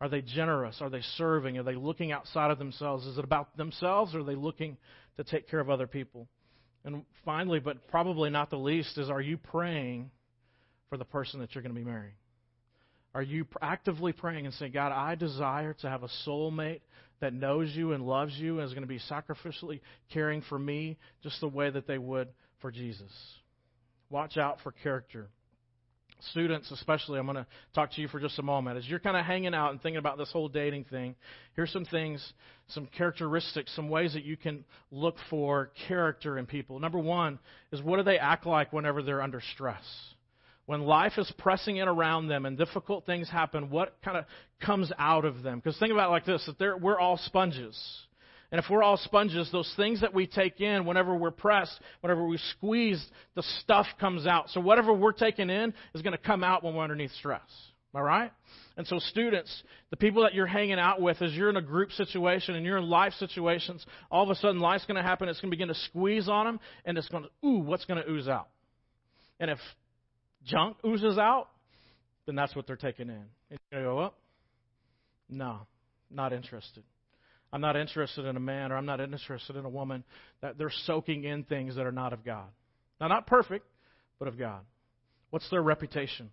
Are 0.00 0.08
they 0.08 0.20
generous? 0.20 0.76
Are 0.80 0.90
they 0.90 1.00
serving? 1.16 1.58
Are 1.58 1.62
they 1.62 1.74
looking 1.74 2.12
outside 2.12 2.50
of 2.50 2.58
themselves? 2.58 3.06
Is 3.06 3.18
it 3.18 3.24
about 3.24 3.56
themselves 3.56 4.14
or 4.14 4.20
are 4.20 4.24
they 4.24 4.34
looking 4.34 4.76
to 5.16 5.24
take 5.24 5.48
care 5.48 5.60
of 5.60 5.70
other 5.70 5.86
people? 5.86 6.28
And 6.84 7.04
finally, 7.24 7.58
but 7.58 7.88
probably 7.88 8.30
not 8.30 8.50
the 8.50 8.58
least, 8.58 8.96
is 8.98 9.10
are 9.10 9.20
you 9.20 9.38
praying 9.38 10.10
for 10.88 10.96
the 10.96 11.04
person 11.04 11.40
that 11.40 11.54
you're 11.54 11.62
going 11.62 11.74
to 11.74 11.80
be 11.80 11.84
marrying? 11.84 12.14
Are 13.14 13.22
you 13.22 13.46
actively 13.62 14.12
praying 14.12 14.44
and 14.44 14.54
saying, 14.54 14.72
God, 14.72 14.92
I 14.92 15.14
desire 15.14 15.72
to 15.80 15.88
have 15.88 16.02
a 16.02 16.08
soulmate 16.26 16.82
that 17.20 17.32
knows 17.32 17.74
you 17.74 17.92
and 17.92 18.06
loves 18.06 18.34
you 18.36 18.58
and 18.58 18.66
is 18.66 18.72
going 18.72 18.82
to 18.82 18.88
be 18.88 19.00
sacrificially 19.10 19.80
caring 20.12 20.42
for 20.42 20.58
me 20.58 20.96
just 21.22 21.40
the 21.40 21.48
way 21.48 21.70
that 21.70 21.86
they 21.86 21.98
would 21.98 22.28
for 22.60 22.70
Jesus? 22.70 23.10
Watch 24.10 24.36
out 24.36 24.58
for 24.62 24.72
character. 24.72 25.28
Students, 26.30 26.70
especially, 26.70 27.18
I'm 27.18 27.26
going 27.26 27.36
to 27.36 27.46
talk 27.74 27.92
to 27.92 28.00
you 28.00 28.08
for 28.08 28.18
just 28.18 28.38
a 28.38 28.42
moment. 28.42 28.78
As 28.78 28.86
you're 28.86 28.98
kind 28.98 29.16
of 29.16 29.24
hanging 29.26 29.54
out 29.54 29.72
and 29.72 29.82
thinking 29.82 29.98
about 29.98 30.16
this 30.16 30.30
whole 30.32 30.48
dating 30.48 30.84
thing, 30.84 31.14
here's 31.54 31.70
some 31.70 31.84
things, 31.84 32.32
some 32.68 32.86
characteristics, 32.96 33.74
some 33.76 33.90
ways 33.90 34.14
that 34.14 34.24
you 34.24 34.36
can 34.36 34.64
look 34.90 35.16
for 35.28 35.72
character 35.88 36.38
in 36.38 36.46
people. 36.46 36.78
Number 36.80 36.98
one 36.98 37.38
is 37.70 37.82
what 37.82 37.98
do 37.98 38.02
they 38.02 38.18
act 38.18 38.46
like 38.46 38.72
whenever 38.72 39.02
they're 39.02 39.20
under 39.20 39.42
stress? 39.54 39.84
When 40.66 40.82
life 40.82 41.12
is 41.16 41.32
pressing 41.38 41.76
in 41.76 41.88
around 41.88 42.28
them 42.28 42.44
and 42.44 42.58
difficult 42.58 43.06
things 43.06 43.28
happen, 43.30 43.70
what 43.70 43.96
kind 44.04 44.16
of 44.16 44.24
comes 44.64 44.92
out 44.98 45.24
of 45.24 45.42
them? 45.42 45.58
Because 45.58 45.78
think 45.78 45.92
about 45.92 46.08
it 46.08 46.12
like 46.12 46.26
this: 46.26 46.48
that 46.58 46.80
we're 46.80 46.98
all 46.98 47.16
sponges. 47.16 47.76
And 48.52 48.60
if 48.60 48.70
we're 48.70 48.82
all 48.82 48.96
sponges, 48.96 49.50
those 49.50 49.72
things 49.76 50.02
that 50.02 50.14
we 50.14 50.26
take 50.26 50.60
in, 50.60 50.84
whenever 50.84 51.16
we're 51.16 51.32
pressed, 51.32 51.80
whenever 52.00 52.24
we 52.26 52.38
squeeze, 52.56 53.04
the 53.34 53.42
stuff 53.60 53.86
comes 53.98 54.24
out. 54.26 54.50
So 54.50 54.60
whatever 54.60 54.92
we're 54.92 55.12
taking 55.12 55.50
in 55.50 55.74
is 55.94 56.02
going 56.02 56.12
to 56.12 56.18
come 56.18 56.44
out 56.44 56.62
when 56.62 56.74
we're 56.74 56.84
underneath 56.84 57.10
stress. 57.12 57.40
All 57.92 58.02
right? 58.02 58.30
And 58.76 58.86
so, 58.86 58.98
students, 58.98 59.62
the 59.90 59.96
people 59.96 60.22
that 60.22 60.34
you're 60.34 60.46
hanging 60.46 60.78
out 60.78 61.00
with, 61.00 61.22
as 61.22 61.32
you're 61.32 61.48
in 61.48 61.56
a 61.56 61.62
group 61.62 61.90
situation 61.92 62.54
and 62.54 62.64
you're 62.64 62.76
in 62.76 62.88
life 62.88 63.14
situations, 63.14 63.84
all 64.10 64.22
of 64.22 64.30
a 64.30 64.34
sudden 64.34 64.60
life's 64.60 64.84
going 64.84 64.96
to 64.96 65.02
happen. 65.02 65.28
It's 65.28 65.40
going 65.40 65.50
to 65.50 65.56
begin 65.56 65.68
to 65.68 65.74
squeeze 65.74 66.28
on 66.28 66.44
them, 66.44 66.60
and 66.84 66.98
it's 66.98 67.08
going 67.08 67.24
to, 67.24 67.46
ooh, 67.46 67.60
what's 67.60 67.86
going 67.86 68.02
to 68.02 68.10
ooze 68.10 68.28
out? 68.28 68.48
And 69.40 69.50
if 69.50 69.58
junk 70.46 70.76
oozes 70.84 71.18
out, 71.18 71.48
then 72.26 72.34
that's 72.34 72.54
what 72.56 72.66
they're 72.66 72.76
taking 72.76 73.08
in. 73.08 73.24
And 73.50 73.58
you 73.72 73.78
go 73.78 73.98
up? 73.98 74.18
No, 75.28 75.60
not 76.10 76.32
interested. 76.32 76.82
I'm 77.52 77.60
not 77.60 77.76
interested 77.76 78.24
in 78.24 78.36
a 78.36 78.40
man 78.40 78.72
or 78.72 78.76
I'm 78.76 78.86
not 78.86 79.00
interested 79.00 79.56
in 79.56 79.64
a 79.64 79.68
woman 79.68 80.04
that 80.42 80.58
they're 80.58 80.72
soaking 80.84 81.24
in 81.24 81.44
things 81.44 81.76
that 81.76 81.86
are 81.86 81.92
not 81.92 82.12
of 82.12 82.24
God. 82.24 82.48
Now, 83.00 83.08
not 83.08 83.26
perfect, 83.26 83.66
but 84.18 84.28
of 84.28 84.38
God. 84.38 84.60
What's 85.30 85.48
their 85.50 85.62
reputation? 85.62 86.30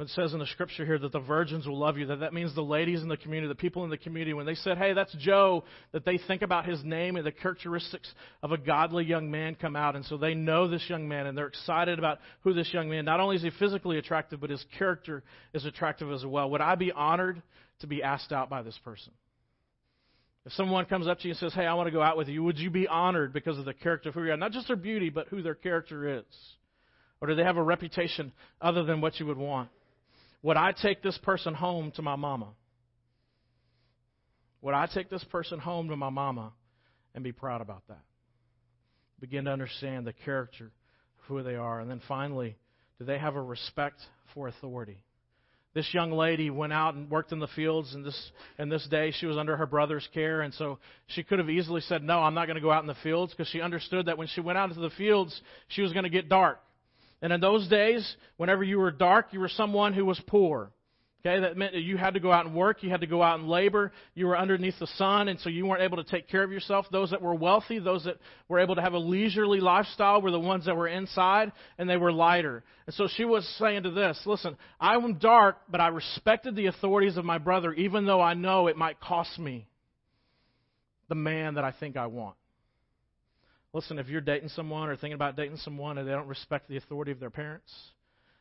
It 0.00 0.08
says 0.08 0.32
in 0.32 0.38
the 0.38 0.46
scripture 0.46 0.86
here 0.86 0.98
that 0.98 1.12
the 1.12 1.20
virgins 1.20 1.66
will 1.66 1.78
love 1.78 1.98
you, 1.98 2.06
that 2.06 2.20
that 2.20 2.32
means 2.32 2.54
the 2.54 2.62
ladies 2.62 3.02
in 3.02 3.08
the 3.08 3.18
community, 3.18 3.48
the 3.48 3.54
people 3.54 3.84
in 3.84 3.90
the 3.90 3.98
community, 3.98 4.32
when 4.32 4.46
they 4.46 4.54
said, 4.54 4.78
hey, 4.78 4.94
that's 4.94 5.14
Joe, 5.18 5.64
that 5.92 6.06
they 6.06 6.18
think 6.26 6.40
about 6.40 6.64
his 6.64 6.82
name 6.82 7.16
and 7.16 7.26
the 7.26 7.32
characteristics 7.32 8.10
of 8.42 8.50
a 8.50 8.56
godly 8.56 9.04
young 9.04 9.30
man 9.30 9.56
come 9.56 9.76
out. 9.76 9.96
And 9.96 10.04
so 10.06 10.16
they 10.16 10.32
know 10.32 10.68
this 10.68 10.84
young 10.88 11.06
man 11.06 11.26
and 11.26 11.36
they're 11.36 11.48
excited 11.48 11.98
about 11.98 12.18
who 12.40 12.54
this 12.54 12.72
young 12.72 12.88
man, 12.88 13.04
not 13.04 13.20
only 13.20 13.36
is 13.36 13.42
he 13.42 13.50
physically 13.58 13.98
attractive, 13.98 14.40
but 14.40 14.48
his 14.48 14.64
character 14.78 15.22
is 15.52 15.66
attractive 15.66 16.10
as 16.10 16.24
well. 16.24 16.48
Would 16.48 16.62
I 16.62 16.76
be 16.76 16.92
honored 16.92 17.42
to 17.80 17.86
be 17.86 18.02
asked 18.02 18.32
out 18.32 18.48
by 18.48 18.62
this 18.62 18.78
person? 18.82 19.12
If 20.46 20.54
someone 20.54 20.86
comes 20.86 21.08
up 21.08 21.18
to 21.18 21.28
you 21.28 21.32
and 21.32 21.38
says, 21.38 21.52
hey, 21.52 21.66
I 21.66 21.74
want 21.74 21.88
to 21.88 21.92
go 21.92 22.00
out 22.00 22.16
with 22.16 22.28
you, 22.28 22.42
would 22.42 22.58
you 22.58 22.70
be 22.70 22.88
honored 22.88 23.34
because 23.34 23.58
of 23.58 23.66
the 23.66 23.74
character 23.74 24.08
of 24.08 24.14
who 24.14 24.24
you 24.24 24.32
are? 24.32 24.36
Not 24.38 24.52
just 24.52 24.68
their 24.68 24.76
beauty, 24.76 25.10
but 25.10 25.28
who 25.28 25.42
their 25.42 25.54
character 25.54 26.20
is. 26.20 26.24
Or 27.20 27.28
do 27.28 27.34
they 27.34 27.44
have 27.44 27.58
a 27.58 27.62
reputation 27.62 28.32
other 28.62 28.82
than 28.82 29.02
what 29.02 29.20
you 29.20 29.26
would 29.26 29.36
want? 29.36 29.68
Would 30.42 30.56
I 30.56 30.72
take 30.72 31.02
this 31.02 31.18
person 31.18 31.54
home 31.54 31.92
to 31.96 32.02
my 32.02 32.16
mama? 32.16 32.48
Would 34.62 34.74
I 34.74 34.86
take 34.86 35.10
this 35.10 35.24
person 35.24 35.58
home 35.58 35.88
to 35.88 35.96
my 35.96 36.10
mama 36.10 36.52
and 37.14 37.24
be 37.24 37.32
proud 37.32 37.60
about 37.60 37.82
that? 37.88 38.02
Begin 39.20 39.44
to 39.44 39.52
understand 39.52 40.06
the 40.06 40.12
character 40.12 40.66
of 40.66 41.24
who 41.28 41.42
they 41.42 41.56
are. 41.56 41.80
And 41.80 41.90
then 41.90 42.00
finally, 42.08 42.56
do 42.98 43.04
they 43.04 43.18
have 43.18 43.36
a 43.36 43.42
respect 43.42 44.00
for 44.34 44.48
authority? 44.48 45.02
This 45.72 45.94
young 45.94 46.10
lady 46.10 46.50
went 46.50 46.72
out 46.72 46.94
and 46.94 47.08
worked 47.08 47.30
in 47.30 47.38
the 47.38 47.46
fields, 47.46 47.94
and 47.94 48.04
this 48.04 48.32
and 48.58 48.72
this 48.72 48.86
day 48.90 49.12
she 49.12 49.26
was 49.26 49.36
under 49.36 49.56
her 49.56 49.66
brother's 49.66 50.08
care, 50.12 50.40
and 50.40 50.52
so 50.54 50.80
she 51.06 51.22
could 51.22 51.38
have 51.38 51.48
easily 51.48 51.80
said, 51.82 52.02
"No, 52.02 52.18
I'm 52.18 52.34
not 52.34 52.46
going 52.46 52.56
to 52.56 52.60
go 52.60 52.72
out 52.72 52.82
in 52.82 52.88
the 52.88 52.96
fields," 53.04 53.32
because 53.32 53.46
she 53.46 53.60
understood 53.60 54.06
that 54.06 54.18
when 54.18 54.26
she 54.26 54.40
went 54.40 54.58
out 54.58 54.70
into 54.70 54.80
the 54.80 54.90
fields, 54.90 55.40
she 55.68 55.82
was 55.82 55.92
going 55.92 56.02
to 56.02 56.10
get 56.10 56.28
dark. 56.28 56.60
And 57.22 57.32
in 57.32 57.40
those 57.40 57.68
days, 57.68 58.16
whenever 58.36 58.64
you 58.64 58.78
were 58.78 58.90
dark, 58.90 59.32
you 59.32 59.40
were 59.40 59.48
someone 59.48 59.92
who 59.92 60.04
was 60.04 60.20
poor. 60.26 60.72
Okay, 61.24 61.38
that 61.38 61.54
meant 61.54 61.74
that 61.74 61.82
you 61.82 61.98
had 61.98 62.14
to 62.14 62.20
go 62.20 62.32
out 62.32 62.46
and 62.46 62.54
work, 62.54 62.82
you 62.82 62.88
had 62.88 63.02
to 63.02 63.06
go 63.06 63.22
out 63.22 63.38
and 63.38 63.46
labor, 63.46 63.92
you 64.14 64.26
were 64.26 64.38
underneath 64.38 64.78
the 64.78 64.86
sun, 64.86 65.28
and 65.28 65.38
so 65.40 65.50
you 65.50 65.66
weren't 65.66 65.82
able 65.82 66.02
to 66.02 66.10
take 66.10 66.28
care 66.28 66.42
of 66.42 66.50
yourself. 66.50 66.86
Those 66.90 67.10
that 67.10 67.20
were 67.20 67.34
wealthy, 67.34 67.78
those 67.78 68.04
that 68.04 68.16
were 68.48 68.58
able 68.58 68.74
to 68.76 68.80
have 68.80 68.94
a 68.94 68.98
leisurely 68.98 69.60
lifestyle 69.60 70.22
were 70.22 70.30
the 70.30 70.40
ones 70.40 70.64
that 70.64 70.78
were 70.78 70.88
inside, 70.88 71.52
and 71.76 71.90
they 71.90 71.98
were 71.98 72.10
lighter. 72.10 72.64
And 72.86 72.94
so 72.94 73.06
she 73.06 73.26
was 73.26 73.46
saying 73.58 73.82
to 73.82 73.90
this, 73.90 74.18
listen, 74.24 74.56
I 74.80 74.94
am 74.94 75.18
dark, 75.18 75.58
but 75.68 75.82
I 75.82 75.88
respected 75.88 76.56
the 76.56 76.66
authorities 76.66 77.18
of 77.18 77.26
my 77.26 77.36
brother, 77.36 77.74
even 77.74 78.06
though 78.06 78.22
I 78.22 78.32
know 78.32 78.68
it 78.68 78.78
might 78.78 78.98
cost 78.98 79.38
me 79.38 79.66
the 81.10 81.16
man 81.16 81.56
that 81.56 81.64
I 81.64 81.72
think 81.72 81.98
I 81.98 82.06
want. 82.06 82.36
Listen, 83.72 83.98
if 83.98 84.08
you're 84.08 84.20
dating 84.20 84.48
someone 84.50 84.88
or 84.88 84.96
thinking 84.96 85.12
about 85.12 85.36
dating 85.36 85.58
someone 85.58 85.98
and 85.98 86.08
they 86.08 86.12
don't 86.12 86.26
respect 86.26 86.68
the 86.68 86.76
authority 86.76 87.12
of 87.12 87.20
their 87.20 87.30
parents, 87.30 87.72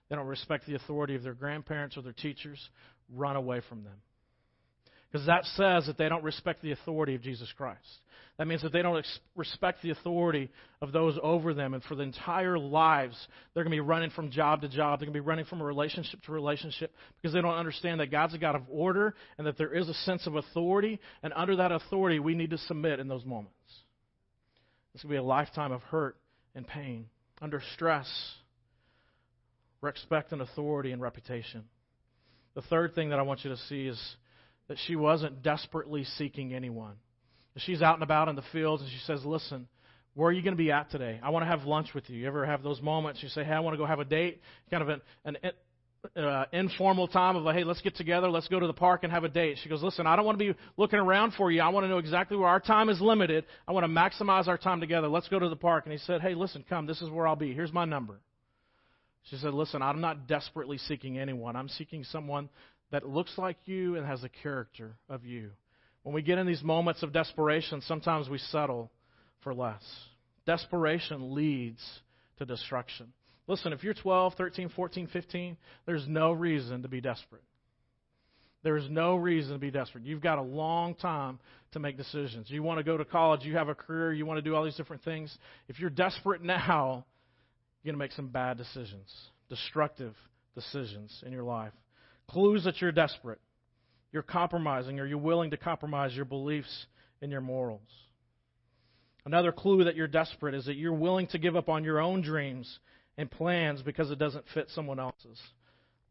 they 0.09 0.15
don't 0.15 0.27
respect 0.27 0.65
the 0.65 0.75
authority 0.75 1.15
of 1.15 1.23
their 1.23 1.35
grandparents 1.35 1.97
or 1.97 2.01
their 2.01 2.13
teachers, 2.13 2.59
run 3.13 3.35
away 3.35 3.61
from 3.69 3.83
them. 3.83 3.93
Because 5.11 5.25
that 5.27 5.43
says 5.45 5.87
that 5.87 5.97
they 5.97 6.07
don't 6.07 6.23
respect 6.23 6.61
the 6.61 6.71
authority 6.71 7.15
of 7.15 7.21
Jesus 7.21 7.51
Christ. 7.57 7.79
That 8.37 8.47
means 8.47 8.61
that 8.61 8.71
they 8.71 8.81
don't 8.81 8.97
ex- 8.97 9.19
respect 9.35 9.81
the 9.81 9.89
authority 9.89 10.49
of 10.81 10.91
those 10.91 11.17
over 11.21 11.53
them. 11.53 11.73
And 11.73 11.83
for 11.83 11.95
the 11.95 12.03
entire 12.03 12.57
lives, 12.57 13.17
they're 13.53 13.63
going 13.63 13.75
to 13.75 13.83
be 13.83 13.87
running 13.87 14.11
from 14.11 14.29
job 14.29 14.61
to 14.61 14.69
job. 14.69 14.99
They're 14.99 15.07
going 15.07 15.13
to 15.13 15.21
be 15.21 15.27
running 15.27 15.45
from 15.45 15.61
relationship 15.61 16.21
to 16.23 16.31
relationship 16.31 16.93
because 17.19 17.33
they 17.33 17.41
don't 17.41 17.55
understand 17.55 17.99
that 17.99 18.11
God's 18.11 18.35
a 18.35 18.37
God 18.37 18.55
of 18.55 18.61
order 18.69 19.15
and 19.37 19.45
that 19.47 19.57
there 19.57 19.73
is 19.73 19.89
a 19.89 19.93
sense 19.93 20.25
of 20.27 20.35
authority. 20.35 20.99
And 21.23 21.33
under 21.35 21.55
that 21.57 21.71
authority, 21.71 22.19
we 22.19 22.35
need 22.35 22.51
to 22.51 22.57
submit 22.59 22.99
in 22.99 23.07
those 23.07 23.25
moments. 23.25 23.58
Going 25.01 25.11
to 25.11 25.13
be 25.13 25.17
a 25.17 25.23
lifetime 25.23 25.71
of 25.71 25.81
hurt 25.83 26.17
and 26.55 26.67
pain. 26.67 27.05
Under 27.41 27.61
stress, 27.73 28.09
respect 29.79 30.33
and 30.33 30.41
authority 30.41 30.91
and 30.91 31.01
reputation. 31.01 31.63
The 32.53 32.61
third 32.63 32.95
thing 32.95 33.11
that 33.11 33.19
I 33.19 33.21
want 33.21 33.45
you 33.45 33.51
to 33.51 33.57
see 33.69 33.87
is 33.87 34.15
that 34.67 34.77
she 34.87 34.97
wasn't 34.97 35.41
desperately 35.41 36.03
seeking 36.03 36.53
anyone. 36.53 36.95
She's 37.55 37.81
out 37.81 37.93
and 37.93 38.03
about 38.03 38.27
in 38.27 38.35
the 38.35 38.43
fields 38.51 38.81
and 38.83 38.91
she 38.91 38.99
says, 39.05 39.25
Listen, 39.25 39.67
where 40.15 40.29
are 40.29 40.33
you 40.33 40.41
going 40.41 40.53
to 40.53 40.61
be 40.61 40.71
at 40.71 40.91
today? 40.91 41.19
I 41.23 41.29
want 41.29 41.43
to 41.43 41.47
have 41.47 41.65
lunch 41.65 41.93
with 41.93 42.09
you. 42.09 42.17
You 42.17 42.27
ever 42.27 42.45
have 42.45 42.61
those 42.61 42.81
moments? 42.81 43.23
You 43.23 43.29
say, 43.29 43.43
Hey, 43.43 43.53
I 43.53 43.59
want 43.61 43.75
to 43.75 43.77
go 43.77 43.85
have 43.85 43.99
a 43.99 44.05
date. 44.05 44.41
Kind 44.69 44.83
of 44.83 44.89
an, 44.89 45.01
an 45.23 45.37
uh, 46.15 46.45
informal 46.53 47.07
time 47.07 47.35
of, 47.35 47.43
like, 47.43 47.55
Hey, 47.55 47.63
let's 47.63 47.81
get 47.81 47.95
together. 47.95 48.29
Let's 48.29 48.47
go 48.47 48.59
to 48.59 48.67
the 48.67 48.73
park 48.73 49.03
and 49.03 49.11
have 49.11 49.23
a 49.23 49.29
date. 49.29 49.57
She 49.61 49.69
goes, 49.69 49.83
Listen, 49.83 50.07
I 50.07 50.15
don't 50.15 50.25
want 50.25 50.39
to 50.39 50.53
be 50.53 50.59
looking 50.77 50.99
around 50.99 51.33
for 51.33 51.51
you. 51.51 51.61
I 51.61 51.69
want 51.69 51.83
to 51.85 51.89
know 51.89 51.97
exactly 51.97 52.37
where 52.37 52.47
our 52.47 52.59
time 52.59 52.89
is 52.89 53.01
limited. 53.01 53.45
I 53.67 53.71
want 53.71 53.83
to 53.83 53.89
maximize 53.89 54.47
our 54.47 54.57
time 54.57 54.79
together. 54.79 55.07
Let's 55.07 55.27
go 55.27 55.39
to 55.39 55.49
the 55.49 55.55
park. 55.55 55.85
And 55.85 55.93
he 55.93 55.99
said, 55.99 56.21
Hey, 56.21 56.35
listen, 56.35 56.63
come. 56.67 56.85
This 56.85 57.01
is 57.01 57.09
where 57.09 57.27
I'll 57.27 57.35
be. 57.35 57.53
Here's 57.53 57.73
my 57.73 57.85
number. 57.85 58.19
She 59.23 59.37
said, 59.37 59.53
Listen, 59.53 59.81
I'm 59.81 60.01
not 60.01 60.27
desperately 60.27 60.77
seeking 60.77 61.19
anyone. 61.19 61.55
I'm 61.55 61.69
seeking 61.69 62.03
someone 62.05 62.49
that 62.91 63.07
looks 63.07 63.37
like 63.37 63.57
you 63.65 63.95
and 63.95 64.05
has 64.05 64.21
the 64.21 64.29
character 64.29 64.95
of 65.09 65.25
you. 65.25 65.51
When 66.03 66.15
we 66.15 66.21
get 66.21 66.37
in 66.37 66.47
these 66.47 66.63
moments 66.63 67.03
of 67.03 67.13
desperation, 67.13 67.81
sometimes 67.81 68.29
we 68.29 68.37
settle 68.37 68.89
for 69.43 69.53
less. 69.53 69.83
Desperation 70.45 71.35
leads 71.35 71.81
to 72.37 72.45
destruction. 72.45 73.13
Listen, 73.49 73.73
if 73.73 73.83
you're 73.83 73.95
12, 73.95 74.35
13, 74.35 74.69
14, 74.69 75.07
15, 75.07 75.57
there's 75.87 76.07
no 76.07 76.31
reason 76.31 76.83
to 76.83 76.87
be 76.87 77.01
desperate. 77.01 77.41
There 78.61 78.77
is 78.77 78.87
no 78.91 79.15
reason 79.15 79.53
to 79.53 79.57
be 79.57 79.71
desperate. 79.71 80.03
You've 80.03 80.21
got 80.21 80.37
a 80.37 80.43
long 80.43 80.93
time 80.93 81.39
to 81.71 81.79
make 81.79 81.97
decisions. 81.97 82.51
You 82.51 82.61
want 82.61 82.77
to 82.77 82.83
go 82.83 82.95
to 82.95 83.03
college, 83.03 83.43
you 83.43 83.55
have 83.57 83.67
a 83.67 83.73
career, 83.73 84.13
you 84.13 84.27
want 84.27 84.37
to 84.37 84.43
do 84.43 84.55
all 84.55 84.63
these 84.63 84.75
different 84.75 85.03
things. 85.03 85.35
If 85.67 85.79
you're 85.79 85.89
desperate 85.89 86.43
now, 86.43 87.05
you're 87.81 87.91
going 87.91 87.99
to 87.99 88.05
make 88.05 88.11
some 88.11 88.27
bad 88.27 88.57
decisions, 88.57 89.11
destructive 89.49 90.13
decisions 90.53 91.23
in 91.25 91.31
your 91.31 91.43
life. 91.43 91.73
Clues 92.29 92.65
that 92.65 92.79
you're 92.79 92.91
desperate. 92.91 93.39
You're 94.11 94.21
compromising, 94.21 94.99
or 94.99 95.07
you're 95.07 95.17
willing 95.17 95.49
to 95.51 95.57
compromise 95.57 96.13
your 96.13 96.25
beliefs 96.25 96.85
and 97.19 97.31
your 97.31 97.41
morals. 97.41 97.81
Another 99.25 99.51
clue 99.51 99.85
that 99.85 99.95
you're 99.95 100.07
desperate 100.07 100.53
is 100.53 100.65
that 100.65 100.75
you're 100.75 100.93
willing 100.93 101.25
to 101.27 101.39
give 101.39 101.55
up 101.55 101.67
on 101.67 101.83
your 101.83 101.99
own 101.99 102.21
dreams 102.21 102.79
and 103.19 103.29
plans 103.29 103.81
because 103.81 104.09
it 104.11 104.17
doesn't 104.17 104.45
fit 104.53 104.69
someone 104.73 104.97
else's. 104.97 105.37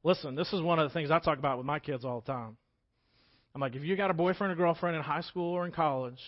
Listen, 0.04 0.34
this 0.34 0.52
is 0.52 0.60
one 0.60 0.78
of 0.78 0.88
the 0.88 0.92
things 0.92 1.10
I 1.10 1.18
talk 1.18 1.38
about 1.38 1.56
with 1.56 1.64
my 1.64 1.78
kids 1.78 2.04
all 2.04 2.20
the 2.20 2.30
time. 2.30 2.58
I'm 3.54 3.62
like, 3.62 3.74
if 3.74 3.82
you 3.82 3.96
got 3.96 4.10
a 4.10 4.14
boyfriend 4.14 4.52
or 4.52 4.56
girlfriend 4.56 4.94
in 4.94 5.02
high 5.02 5.22
school 5.22 5.54
or 5.54 5.64
in 5.64 5.72
college, 5.72 6.20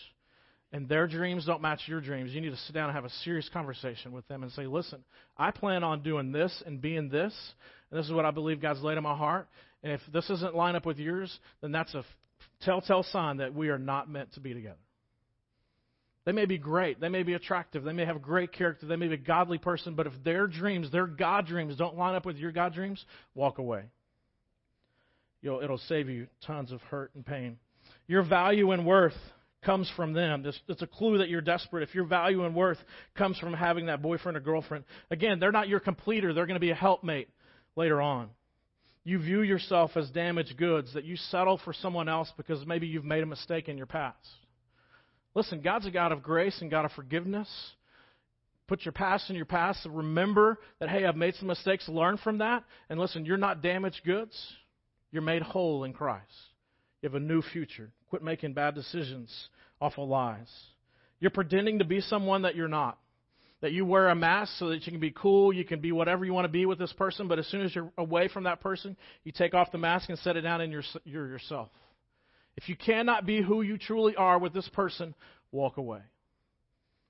and 0.72 0.88
their 0.88 1.06
dreams 1.06 1.44
don't 1.44 1.60
match 1.60 1.82
your 1.86 2.00
dreams, 2.00 2.32
you 2.32 2.40
need 2.40 2.50
to 2.50 2.56
sit 2.56 2.72
down 2.72 2.88
and 2.88 2.94
have 2.94 3.04
a 3.04 3.10
serious 3.24 3.48
conversation 3.52 4.10
with 4.12 4.26
them 4.28 4.42
and 4.42 4.50
say, 4.52 4.66
listen, 4.66 5.04
I 5.36 5.50
plan 5.50 5.84
on 5.84 6.02
doing 6.02 6.32
this 6.32 6.62
and 6.64 6.80
being 6.80 7.10
this, 7.10 7.34
and 7.90 8.00
this 8.00 8.06
is 8.06 8.12
what 8.12 8.24
I 8.24 8.30
believe 8.30 8.62
God's 8.62 8.82
laid 8.82 8.96
on 8.96 9.02
my 9.02 9.16
heart. 9.16 9.48
And 9.82 9.92
if 9.92 10.00
this 10.10 10.28
doesn't 10.28 10.56
line 10.56 10.76
up 10.76 10.86
with 10.86 10.98
yours, 10.98 11.38
then 11.60 11.72
that's 11.72 11.94
a 11.94 12.04
telltale 12.62 13.02
sign 13.02 13.36
that 13.36 13.54
we 13.54 13.68
are 13.68 13.78
not 13.78 14.08
meant 14.08 14.32
to 14.32 14.40
be 14.40 14.54
together. 14.54 14.78
They 16.24 16.32
may 16.32 16.44
be 16.44 16.58
great. 16.58 17.00
They 17.00 17.08
may 17.08 17.22
be 17.22 17.34
attractive. 17.34 17.82
They 17.82 17.92
may 17.92 18.04
have 18.04 18.20
great 18.20 18.52
character. 18.52 18.86
They 18.86 18.96
may 18.96 19.08
be 19.08 19.14
a 19.14 19.18
godly 19.18 19.58
person. 19.58 19.94
But 19.94 20.06
if 20.06 20.12
their 20.22 20.46
dreams, 20.46 20.90
their 20.92 21.06
God 21.06 21.46
dreams, 21.46 21.76
don't 21.76 21.96
line 21.96 22.14
up 22.14 22.26
with 22.26 22.36
your 22.36 22.52
God 22.52 22.74
dreams, 22.74 23.04
walk 23.34 23.58
away. 23.58 23.84
You'll, 25.42 25.60
it'll 25.62 25.78
save 25.78 26.08
you 26.10 26.26
tons 26.46 26.72
of 26.72 26.82
hurt 26.82 27.12
and 27.14 27.24
pain. 27.24 27.56
Your 28.06 28.22
value 28.22 28.72
and 28.72 28.84
worth 28.84 29.16
comes 29.64 29.90
from 29.96 30.12
them. 30.12 30.44
It's 30.68 30.82
a 30.82 30.86
clue 30.86 31.18
that 31.18 31.28
you're 31.28 31.40
desperate. 31.40 31.88
If 31.88 31.94
your 31.94 32.04
value 32.04 32.44
and 32.44 32.54
worth 32.54 32.78
comes 33.16 33.38
from 33.38 33.52
having 33.54 33.86
that 33.86 34.02
boyfriend 34.02 34.36
or 34.36 34.40
girlfriend, 34.40 34.84
again, 35.10 35.38
they're 35.38 35.52
not 35.52 35.68
your 35.68 35.80
completer. 35.80 36.34
They're 36.34 36.46
going 36.46 36.54
to 36.54 36.60
be 36.60 36.70
a 36.70 36.74
helpmate 36.74 37.28
later 37.76 38.00
on. 38.00 38.28
You 39.04 39.18
view 39.18 39.40
yourself 39.40 39.92
as 39.96 40.10
damaged 40.10 40.56
goods, 40.58 40.92
that 40.94 41.04
you 41.04 41.16
settle 41.16 41.58
for 41.64 41.72
someone 41.72 42.08
else 42.08 42.30
because 42.36 42.66
maybe 42.66 42.86
you've 42.86 43.04
made 43.04 43.22
a 43.22 43.26
mistake 43.26 43.68
in 43.68 43.78
your 43.78 43.86
past. 43.86 44.16
Listen, 45.34 45.60
God's 45.60 45.86
a 45.86 45.90
God 45.90 46.12
of 46.12 46.22
grace 46.22 46.60
and 46.60 46.70
God 46.70 46.84
of 46.84 46.92
forgiveness. 46.92 47.48
Put 48.66 48.84
your 48.84 48.92
past 48.92 49.30
in 49.30 49.36
your 49.36 49.44
past. 49.44 49.86
Remember 49.88 50.58
that, 50.78 50.88
hey, 50.88 51.04
I've 51.04 51.16
made 51.16 51.34
some 51.36 51.48
mistakes. 51.48 51.88
Learn 51.88 52.16
from 52.18 52.38
that. 52.38 52.64
And 52.88 53.00
listen, 53.00 53.24
you're 53.24 53.36
not 53.36 53.62
damaged 53.62 54.02
goods. 54.04 54.36
You're 55.10 55.22
made 55.22 55.42
whole 55.42 55.84
in 55.84 55.92
Christ. 55.92 56.24
You 57.02 57.08
have 57.08 57.16
a 57.16 57.20
new 57.20 57.42
future. 57.42 57.90
Quit 58.08 58.22
making 58.22 58.52
bad 58.52 58.74
decisions 58.74 59.48
awful 59.80 60.06
lies. 60.06 60.48
You're 61.20 61.30
pretending 61.30 61.78
to 61.78 61.84
be 61.84 62.00
someone 62.00 62.42
that 62.42 62.54
you're 62.54 62.68
not. 62.68 62.98
That 63.62 63.72
you 63.72 63.84
wear 63.84 64.08
a 64.08 64.14
mask 64.14 64.52
so 64.58 64.68
that 64.70 64.86
you 64.86 64.92
can 64.92 65.00
be 65.00 65.10
cool, 65.10 65.52
you 65.52 65.64
can 65.64 65.80
be 65.80 65.92
whatever 65.92 66.24
you 66.24 66.32
want 66.32 66.46
to 66.46 66.52
be 66.52 66.64
with 66.64 66.78
this 66.78 66.92
person, 66.94 67.28
but 67.28 67.38
as 67.38 67.46
soon 67.48 67.60
as 67.60 67.74
you're 67.74 67.92
away 67.98 68.28
from 68.28 68.44
that 68.44 68.60
person, 68.60 68.96
you 69.22 69.32
take 69.32 69.52
off 69.52 69.70
the 69.70 69.78
mask 69.78 70.08
and 70.08 70.18
set 70.20 70.36
it 70.36 70.42
down 70.42 70.62
and 70.62 70.72
you're, 70.72 70.82
you're 71.04 71.28
yourself. 71.28 71.68
If 72.60 72.68
you 72.68 72.76
cannot 72.76 73.24
be 73.24 73.40
who 73.40 73.62
you 73.62 73.78
truly 73.78 74.14
are 74.16 74.38
with 74.38 74.52
this 74.52 74.68
person, 74.68 75.14
walk 75.50 75.78
away. 75.78 76.00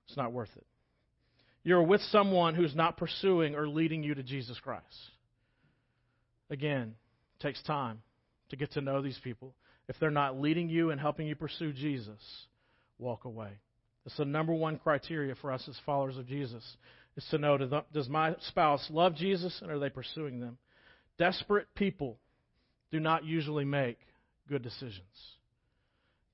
It's 0.06 0.16
not 0.16 0.32
worth 0.32 0.50
it. 0.56 0.66
You're 1.64 1.82
with 1.82 2.00
someone 2.12 2.54
who's 2.54 2.74
not 2.74 2.96
pursuing 2.96 3.56
or 3.56 3.68
leading 3.68 4.04
you 4.04 4.14
to 4.14 4.22
Jesus 4.22 4.58
Christ. 4.60 4.84
Again, 6.50 6.94
it 7.36 7.42
takes 7.42 7.60
time 7.62 8.00
to 8.50 8.56
get 8.56 8.72
to 8.72 8.80
know 8.80 9.02
these 9.02 9.18
people. 9.24 9.54
If 9.88 9.96
they're 9.98 10.10
not 10.12 10.40
leading 10.40 10.68
you 10.68 10.90
and 10.90 11.00
helping 11.00 11.26
you 11.26 11.34
pursue 11.34 11.72
Jesus, 11.72 12.20
walk 12.98 13.24
away. 13.24 13.50
It's 14.06 14.16
the 14.16 14.24
number 14.24 14.54
one 14.54 14.78
criteria 14.78 15.34
for 15.34 15.50
us 15.50 15.66
as 15.68 15.76
followers 15.84 16.16
of 16.16 16.28
Jesus 16.28 16.64
is 17.16 17.26
to 17.32 17.38
know 17.38 17.58
does 17.92 18.08
my 18.08 18.36
spouse 18.48 18.86
love 18.88 19.16
Jesus 19.16 19.58
and 19.62 19.70
are 19.70 19.80
they 19.80 19.90
pursuing 19.90 20.38
them? 20.38 20.58
Desperate 21.18 21.66
people 21.74 22.18
do 22.92 23.00
not 23.00 23.24
usually 23.24 23.64
make 23.64 23.98
good 24.48 24.62
decisions. 24.62 25.02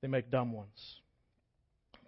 They 0.01 0.07
make 0.07 0.29
dumb 0.29 0.53
ones. 0.53 0.99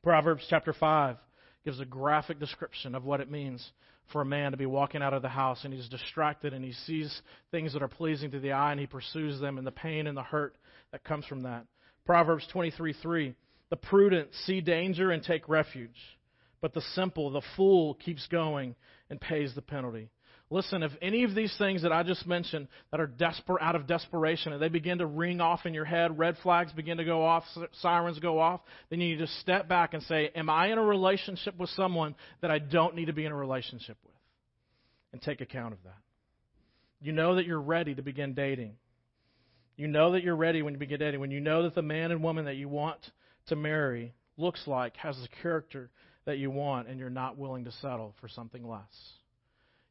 Proverbs 0.04 0.46
chapter 0.50 0.74
5 0.74 1.18
gives 1.66 1.80
a 1.80 1.86
graphic 1.86 2.40
description 2.40 2.96
of 2.96 3.04
what 3.04 3.20
it 3.20 3.30
means 3.30 3.72
for 4.12 4.22
a 4.22 4.26
man 4.26 4.52
to 4.52 4.58
be 4.58 4.66
walking 4.66 5.02
out 5.02 5.14
of 5.14 5.22
the 5.22 5.30
house 5.30 5.64
and 5.64 5.74
he's 5.74 5.90
distracted 5.90 6.54
and 6.54 6.64
he 6.64 6.72
sees 6.72 7.22
things 7.52 7.74
that 7.74 7.84
are 7.84 7.88
pleasing 7.88 8.32
to 8.32 8.40
the 8.40 8.52
eye 8.52 8.72
and 8.72 8.80
he 8.80 8.88
pursues 8.88 9.40
them 9.40 9.58
and 9.58 9.68
the 9.68 9.72
pain 9.72 10.08
and 10.08 10.18
the 10.18 10.24
hurt 10.24 10.56
that 10.92 11.04
comes 11.04 11.26
from 11.26 11.44
that. 11.44 11.66
Proverbs 12.06 12.48
23:3 12.54 13.36
The 13.70 13.76
prudent 13.76 14.30
see 14.46 14.62
danger 14.62 15.12
and 15.12 15.22
take 15.22 15.48
refuge, 15.48 16.18
but 16.62 16.74
the 16.74 16.82
simple, 16.82 17.30
the 17.30 17.44
fool 17.56 17.96
keeps 17.96 18.26
going 18.28 18.76
and 19.10 19.22
pays 19.22 19.54
the 19.54 19.62
penalty. 19.62 20.10
Listen, 20.52 20.82
if 20.82 20.92
any 21.00 21.24
of 21.24 21.36
these 21.36 21.54
things 21.60 21.84
that 21.84 21.92
I 21.92 22.02
just 22.02 22.26
mentioned 22.26 22.68
that 22.90 23.00
are 23.00 23.06
desperate 23.06 23.62
out 23.62 23.76
of 23.76 23.86
desperation 23.86 24.52
and 24.52 24.60
they 24.60 24.70
begin 24.70 24.98
to 24.98 25.06
ring 25.06 25.42
off 25.42 25.68
in 25.68 25.76
your 25.76 25.86
head, 25.86 26.18
red 26.18 26.38
flags 26.42 26.72
begin 26.72 26.98
to 26.98 27.06
go 27.06 27.24
off, 27.24 27.44
sirens 27.82 28.18
go 28.18 28.40
off, 28.40 28.62
then 28.90 29.00
you 29.00 29.10
need 29.10 29.20
to 29.24 29.32
step 29.42 29.70
back 29.70 29.94
and 29.94 30.02
say, 30.04 30.32
Am 30.36 30.50
I 30.50 30.72
in 30.72 30.80
a 30.80 30.84
relationship 30.84 31.56
with 31.60 31.70
someone 31.72 32.16
that 32.42 32.50
I 32.50 32.58
don't 32.58 32.96
need 32.96 33.06
to 33.06 33.14
be 33.14 33.26
in 33.26 33.32
a 33.32 33.36
relationship 33.36 33.98
with? 34.04 34.16
And 35.14 35.22
take 35.22 35.42
account 35.42 35.74
of 35.74 35.84
that. 35.84 35.98
You 37.00 37.12
know 37.12 37.36
that 37.36 37.46
you're 37.46 37.62
ready 37.62 37.94
to 37.94 38.02
begin 38.02 38.34
dating. 38.34 38.74
You 39.78 39.88
know 39.88 40.14
that 40.14 40.24
you're 40.24 40.36
ready 40.36 40.64
when 40.64 40.74
you 40.74 40.80
begin 40.80 41.00
dating. 41.00 41.20
When 41.20 41.32
you 41.32 41.40
know 41.40 41.64
that 41.64 41.76
the 41.76 41.84
man 41.84 42.12
and 42.12 42.24
woman 42.24 42.46
that 42.46 42.56
you 42.56 42.68
want 42.68 43.00
to 43.48 43.56
marry 43.56 44.14
looks 44.36 44.66
like, 44.66 44.98
has 44.98 45.16
the 45.18 45.28
character 45.44 45.92
that 46.26 46.40
you 46.40 46.50
want, 46.50 46.88
and 46.88 47.00
you're 47.00 47.10
not 47.10 47.38
willing 47.38 47.66
to 47.66 47.72
settle 47.74 48.16
for 48.20 48.28
something 48.28 48.68
less. 48.68 48.84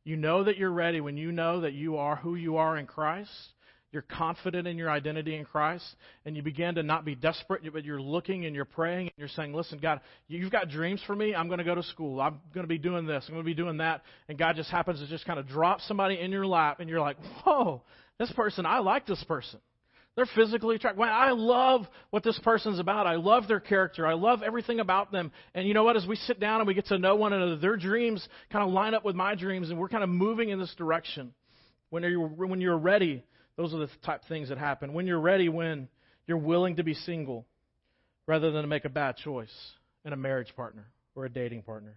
You 0.09 0.16
know 0.16 0.42
that 0.44 0.57
you're 0.57 0.73
ready 0.73 1.03
when 1.03 1.18
you 1.18 1.33
know 1.33 1.61
that 1.61 1.75
you 1.75 1.99
are 1.99 2.16
who 2.16 2.35
you 2.35 2.57
are 2.57 2.79
in 2.79 2.87
Christ. 2.87 3.31
You're 3.92 4.01
confident 4.01 4.66
in 4.66 4.79
your 4.79 4.88
identity 4.88 5.37
in 5.37 5.44
Christ, 5.44 5.85
and 6.25 6.35
you 6.35 6.42
begin 6.42 6.77
to 6.77 6.83
not 6.83 7.05
be 7.05 7.14
desperate, 7.14 7.71
but 7.71 7.85
you're 7.85 8.01
looking 8.01 8.47
and 8.47 8.57
you're 8.57 8.64
praying 8.64 9.09
and 9.09 9.12
you're 9.18 9.29
saying, 9.29 9.53
Listen, 9.53 9.79
God, 9.79 10.01
you've 10.27 10.51
got 10.51 10.71
dreams 10.71 11.03
for 11.07 11.14
me. 11.14 11.35
I'm 11.35 11.49
going 11.49 11.59
to 11.59 11.64
go 11.64 11.75
to 11.75 11.83
school. 11.83 12.23
I'm 12.23 12.40
going 12.55 12.64
to 12.64 12.68
be 12.68 12.79
doing 12.79 13.05
this. 13.05 13.23
I'm 13.29 13.35
going 13.35 13.44
to 13.44 13.47
be 13.47 13.53
doing 13.53 13.77
that. 13.79 14.01
And 14.31 14.38
God 14.38 14.57
just 14.57 14.71
happens 14.71 15.01
to 15.01 15.07
just 15.09 15.27
kind 15.27 15.38
of 15.38 15.47
drop 15.47 15.83
somebody 15.83 16.18
in 16.18 16.33
your 16.33 16.47
lap, 16.47 16.81
and 16.81 16.88
you're 16.88 17.03
like, 17.03 17.18
Whoa, 17.44 17.83
this 18.18 18.33
person, 18.33 18.64
I 18.64 18.79
like 18.79 19.07
this 19.07 19.23
person. 19.25 19.61
They're 20.18 20.26
physically 20.35 20.74
attractive. 20.74 21.00
I 21.00 21.31
love 21.31 21.87
what 22.11 22.24
this 22.24 22.37
person's 22.42 22.81
about. 22.81 23.07
I 23.07 23.14
love 23.14 23.46
their 23.46 23.61
character. 23.61 24.04
I 24.04 24.14
love 24.14 24.42
everything 24.42 24.81
about 24.81 25.12
them. 25.12 25.31
And 25.54 25.68
you 25.68 25.74
know 25.74 25.85
what? 25.85 25.96
As 25.96 26.09
we 26.09 26.16
sit 26.16 26.40
down 26.40 26.61
and 26.61 26.66
we 26.66 26.74
get 26.74 26.87
to 26.87 26.98
know 26.98 27.14
one 27.14 27.33
another, 27.33 27.54
their 27.54 27.76
dreams 27.76 28.28
kind 28.50 28.64
of 28.64 28.74
line 28.74 28.94
up 28.94 29.04
with 29.04 29.14
my 29.14 29.37
dreams, 29.37 29.70
and 29.70 29.78
we're 29.78 29.88
kind 29.88 30.02
of 30.02 30.11
moving 30.11 30.48
in 30.48 30.59
this 30.59 30.74
direction. 30.76 31.35
When 31.90 32.02
you're, 32.02 32.26
when 32.26 32.61
you're 32.61 32.76
ready, 32.76 33.22
those 33.57 33.72
are 33.72 33.78
the 33.78 33.88
type 34.04 34.22
of 34.22 34.28
things 34.28 34.48
that 34.48 34.59
happen. 34.59 34.92
When 34.92 35.07
you're 35.07 35.20
ready, 35.20 35.48
when 35.48 35.87
you're 36.26 36.37
willing 36.37 36.74
to 36.76 36.83
be 36.83 36.94
single 36.94 37.46
rather 38.26 38.50
than 38.50 38.62
to 38.62 38.68
make 38.68 38.87
a 38.87 38.88
bad 38.90 39.18
choice 39.18 39.54
in 40.04 40.12
a 40.12 40.16
marriage 40.16 40.52
partner 40.57 40.88
or 41.14 41.26
a 41.26 41.31
dating 41.31 41.62
partner. 41.62 41.96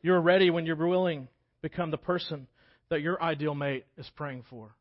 You're 0.00 0.20
ready 0.20 0.50
when 0.50 0.64
you're 0.64 0.76
willing 0.76 1.24
to 1.24 1.28
become 1.60 1.90
the 1.90 1.98
person 1.98 2.46
that 2.88 3.00
your 3.00 3.20
ideal 3.20 3.56
mate 3.56 3.84
is 3.98 4.08
praying 4.14 4.44
for. 4.48 4.76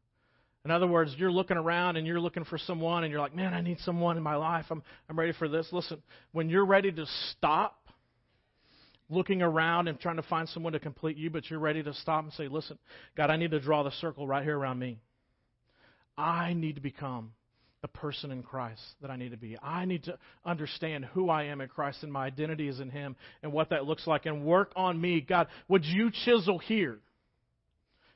In 0.66 0.72
other 0.72 0.88
words, 0.88 1.14
you're 1.16 1.32
looking 1.32 1.58
around 1.58 1.96
and 1.96 2.08
you're 2.08 2.20
looking 2.20 2.44
for 2.44 2.58
someone 2.58 3.04
and 3.04 3.12
you're 3.12 3.22
like, 3.22 3.36
man, 3.36 3.54
I 3.54 3.62
need 3.62 3.80
someone 3.82 4.18
in 4.18 4.24
my 4.24 4.36
life. 4.36 4.66
I'm, 4.72 4.82
I'm 5.08 5.18
ready 5.18 5.32
for 5.32 5.48
this. 5.48 5.68
Listen, 5.72 6.02
when 6.32 6.50
you're 6.50 6.66
ready 6.66 6.92
to 6.92 7.06
stop 7.32 7.78
looking 9.08 9.44
around 9.44 9.88
and 9.88 10.00
trying 10.00 10.16
to 10.16 10.24
find 10.24 10.50
someone 10.50 10.74
to 10.74 10.80
complete 10.80 11.18
you, 11.18 11.30
but 11.30 11.48
you're 11.52 11.60
ready 11.60 11.84
to 11.84 11.94
stop 11.94 12.24
and 12.24 12.34
say, 12.34 12.48
listen, 12.48 12.80
God, 13.16 13.30
I 13.30 13.38
need 13.38 13.52
to 13.52 13.60
draw 13.60 13.84
the 13.84 13.92
circle 13.92 14.26
right 14.26 14.44
here 14.44 14.58
around 14.58 14.80
me. 14.80 14.98
I 16.18 16.54
need 16.54 16.76
to 16.76 16.82
become 16.82 17.34
the 17.84 17.88
person 17.88 18.32
in 18.32 18.42
Christ 18.42 18.82
that 19.04 19.12
I 19.12 19.18
need 19.18 19.30
to 19.30 19.38
be. 19.38 19.60
I 19.62 19.86
need 19.86 20.06
to 20.06 20.18
understand 20.44 21.06
who 21.06 21.30
I 21.30 21.44
am 21.44 21.62
in 21.62 21.70
Christ 21.70 22.02
and 22.02 22.12
my 22.12 22.26
identity 22.26 22.68
is 22.68 22.80
in 22.80 22.90
Him 22.90 23.16
and 23.44 23.54
what 23.54 23.70
that 23.70 23.86
looks 23.86 24.08
like 24.08 24.26
and 24.26 24.44
work 24.44 24.72
on 24.76 25.00
me. 25.00 25.22
God, 25.22 25.46
would 25.68 25.86
you 25.86 26.10
chisel 26.26 26.58
here? 26.58 26.98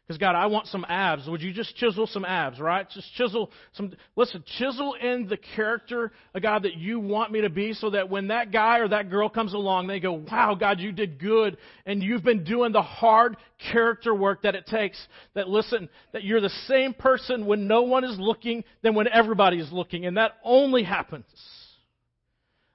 Because, 0.10 0.18
God, 0.18 0.34
I 0.34 0.48
want 0.48 0.66
some 0.66 0.88
abs. 0.90 1.28
Would 1.28 1.44
you 1.44 1.54
just 1.54 1.76
chisel 1.76 2.08
some 2.08 2.26
abs, 2.26 2.60
right? 2.60 2.90
Just 2.90 3.14
chisel 3.14 3.52
some. 3.74 3.94
Listen, 4.16 4.44
chisel 4.58 4.96
in 4.96 5.28
the 5.28 5.38
character 5.38 6.12
of 6.34 6.42
God 6.42 6.64
that 6.64 6.74
you 6.78 7.00
want 7.00 7.32
me 7.32 7.42
to 7.42 7.50
be 7.52 7.74
so 7.74 7.92
that 7.92 8.10
when 8.10 8.30
that 8.30 8.52
guy 8.52 8.80
or 8.80 8.88
that 8.88 9.12
girl 9.12 9.30
comes 9.30 9.54
along, 9.54 9.86
they 9.86 10.00
go, 10.00 10.14
wow, 10.14 10.56
God, 10.56 10.80
you 10.80 10.92
did 10.92 11.20
good. 11.20 11.58
And 11.86 12.02
you've 12.02 12.24
been 12.24 12.44
doing 12.44 12.72
the 12.72 12.82
hard 12.82 13.38
character 13.72 14.16
work 14.16 14.42
that 14.42 14.56
it 14.56 14.66
takes. 14.66 15.00
That, 15.36 15.48
listen, 15.48 15.88
that 16.12 16.24
you're 16.24 16.42
the 16.42 16.50
same 16.66 16.96
person 16.96 17.46
when 17.46 17.68
no 17.68 17.84
one 17.84 18.04
is 18.04 18.18
looking 18.18 18.64
than 18.82 18.96
when 18.96 19.08
everybody 19.08 19.60
is 19.60 19.72
looking. 19.72 20.08
And 20.08 20.18
that 20.18 20.38
only 20.44 20.82
happens 20.82 21.28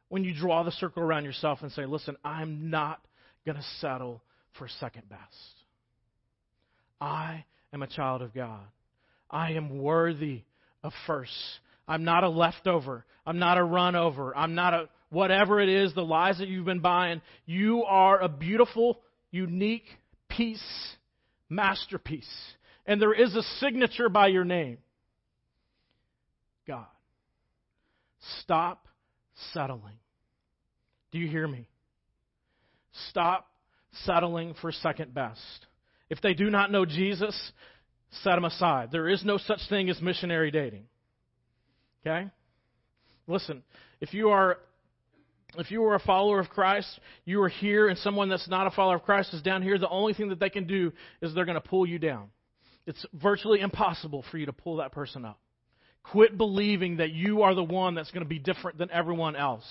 when 0.08 0.22
you 0.22 0.32
draw 0.32 0.62
the 0.62 0.70
circle 0.70 1.02
around 1.02 1.24
yourself 1.24 1.62
and 1.62 1.72
say, 1.72 1.84
listen, 1.84 2.16
I'm 2.24 2.70
not 2.70 3.04
going 3.44 3.56
to 3.56 3.64
settle 3.80 4.22
for 4.56 4.68
second 4.78 5.08
best. 5.08 5.63
I 7.00 7.44
am 7.72 7.82
a 7.82 7.86
child 7.86 8.22
of 8.22 8.34
God. 8.34 8.64
I 9.30 9.52
am 9.52 9.78
worthy 9.78 10.42
of 10.82 10.92
first. 11.06 11.32
I'm 11.86 12.04
not 12.04 12.24
a 12.24 12.28
leftover. 12.28 13.04
I'm 13.26 13.38
not 13.38 13.58
a 13.58 13.64
run 13.64 13.96
over. 13.96 14.36
I'm 14.36 14.54
not 14.54 14.74
a 14.74 14.88
whatever 15.10 15.60
it 15.60 15.68
is, 15.68 15.94
the 15.94 16.02
lies 16.02 16.38
that 16.38 16.48
you've 16.48 16.64
been 16.64 16.80
buying. 16.80 17.22
You 17.46 17.84
are 17.84 18.20
a 18.20 18.28
beautiful, 18.28 19.00
unique 19.30 19.86
piece, 20.28 20.62
masterpiece. 21.48 22.28
And 22.86 23.00
there 23.00 23.14
is 23.14 23.34
a 23.34 23.42
signature 23.60 24.08
by 24.08 24.28
your 24.28 24.44
name 24.44 24.78
God. 26.66 26.86
Stop 28.40 28.88
settling. 29.52 29.98
Do 31.12 31.18
you 31.18 31.28
hear 31.28 31.46
me? 31.46 31.68
Stop 33.10 33.48
settling 34.04 34.54
for 34.60 34.72
second 34.72 35.14
best. 35.14 35.66
If 36.14 36.20
they 36.20 36.32
do 36.32 36.48
not 36.48 36.70
know 36.70 36.84
Jesus, 36.84 37.36
set 38.22 38.36
them 38.36 38.44
aside. 38.44 38.90
There 38.92 39.08
is 39.08 39.24
no 39.24 39.36
such 39.36 39.58
thing 39.68 39.90
as 39.90 40.00
missionary 40.00 40.52
dating. 40.52 40.84
Okay? 42.06 42.30
Listen, 43.26 43.64
if 44.00 44.14
you 44.14 44.28
are 44.28 44.58
if 45.58 45.72
you 45.72 45.82
are 45.82 45.96
a 45.96 46.00
follower 46.00 46.38
of 46.38 46.50
Christ, 46.50 47.00
you 47.24 47.42
are 47.42 47.48
here, 47.48 47.88
and 47.88 47.98
someone 47.98 48.28
that's 48.28 48.48
not 48.48 48.68
a 48.68 48.70
follower 48.70 48.94
of 48.94 49.02
Christ 49.02 49.34
is 49.34 49.42
down 49.42 49.60
here, 49.60 49.76
the 49.76 49.88
only 49.88 50.14
thing 50.14 50.28
that 50.28 50.38
they 50.38 50.50
can 50.50 50.68
do 50.68 50.92
is 51.20 51.34
they're 51.34 51.44
going 51.44 51.60
to 51.60 51.68
pull 51.68 51.84
you 51.84 51.98
down. 51.98 52.28
It's 52.86 53.04
virtually 53.12 53.60
impossible 53.60 54.24
for 54.30 54.38
you 54.38 54.46
to 54.46 54.52
pull 54.52 54.76
that 54.76 54.92
person 54.92 55.24
up. 55.24 55.40
Quit 56.10 56.36
believing 56.36 56.98
that 56.98 57.12
you 57.12 57.42
are 57.42 57.54
the 57.54 57.64
one 57.64 57.94
that's 57.94 58.10
going 58.10 58.22
to 58.22 58.28
be 58.28 58.38
different 58.38 58.76
than 58.76 58.90
everyone 58.90 59.36
else. 59.36 59.64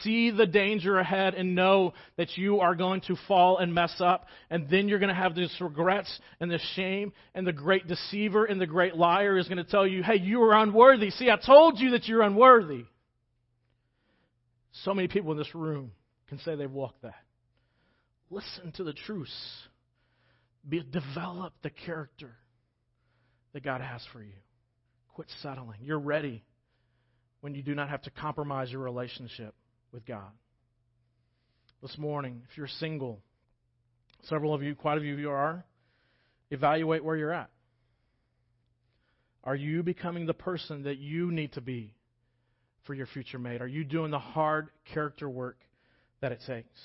See 0.00 0.30
the 0.30 0.46
danger 0.46 0.98
ahead 0.98 1.34
and 1.34 1.54
know 1.54 1.94
that 2.16 2.36
you 2.36 2.60
are 2.60 2.74
going 2.74 3.00
to 3.02 3.16
fall 3.28 3.58
and 3.58 3.72
mess 3.72 3.94
up, 4.00 4.26
and 4.50 4.68
then 4.68 4.88
you're 4.88 4.98
going 4.98 5.08
to 5.08 5.14
have 5.14 5.34
this 5.36 5.54
regrets 5.60 6.20
and 6.40 6.50
the 6.50 6.58
shame, 6.74 7.12
and 7.34 7.46
the 7.46 7.52
great 7.52 7.86
deceiver 7.86 8.44
and 8.44 8.60
the 8.60 8.66
great 8.66 8.96
liar 8.96 9.38
is 9.38 9.46
going 9.46 9.64
to 9.64 9.64
tell 9.64 9.86
you, 9.86 10.02
hey, 10.02 10.16
you 10.16 10.42
are 10.42 10.54
unworthy. 10.54 11.10
See, 11.10 11.30
I 11.30 11.36
told 11.36 11.78
you 11.78 11.90
that 11.92 12.06
you're 12.06 12.22
unworthy. 12.22 12.84
So 14.84 14.94
many 14.94 15.08
people 15.08 15.32
in 15.32 15.38
this 15.38 15.54
room 15.54 15.92
can 16.28 16.38
say 16.40 16.56
they've 16.56 16.70
walked 16.70 17.02
that. 17.02 17.14
Listen 18.30 18.72
to 18.76 18.84
the 18.84 18.94
truths. 18.94 19.32
Be, 20.68 20.82
develop 20.82 21.52
the 21.62 21.70
character 21.70 22.32
that 23.52 23.62
God 23.62 23.80
has 23.80 24.02
for 24.12 24.22
you. 24.22 24.32
Quit 25.14 25.28
settling. 25.42 25.78
You're 25.82 25.98
ready 25.98 26.42
when 27.40 27.54
you 27.54 27.62
do 27.62 27.74
not 27.74 27.88
have 27.90 28.02
to 28.02 28.10
compromise 28.10 28.70
your 28.70 28.80
relationship 28.80 29.54
with 29.92 30.06
God. 30.06 30.30
This 31.82 31.98
morning, 31.98 32.42
if 32.50 32.56
you're 32.56 32.68
single, 32.68 33.20
several 34.22 34.54
of 34.54 34.62
you, 34.62 34.74
quite 34.74 34.98
a 34.98 35.00
few 35.00 35.12
of 35.12 35.18
you 35.18 35.30
are, 35.30 35.64
evaluate 36.50 37.04
where 37.04 37.16
you're 37.16 37.32
at. 37.32 37.50
Are 39.44 39.56
you 39.56 39.82
becoming 39.82 40.26
the 40.26 40.34
person 40.34 40.84
that 40.84 40.98
you 40.98 41.32
need 41.32 41.52
to 41.54 41.60
be 41.60 41.94
for 42.84 42.94
your 42.94 43.06
future 43.06 43.38
mate? 43.38 43.60
Are 43.60 43.66
you 43.66 43.84
doing 43.84 44.10
the 44.10 44.18
hard 44.18 44.68
character 44.94 45.28
work 45.28 45.58
that 46.20 46.32
it 46.32 46.40
takes? 46.46 46.80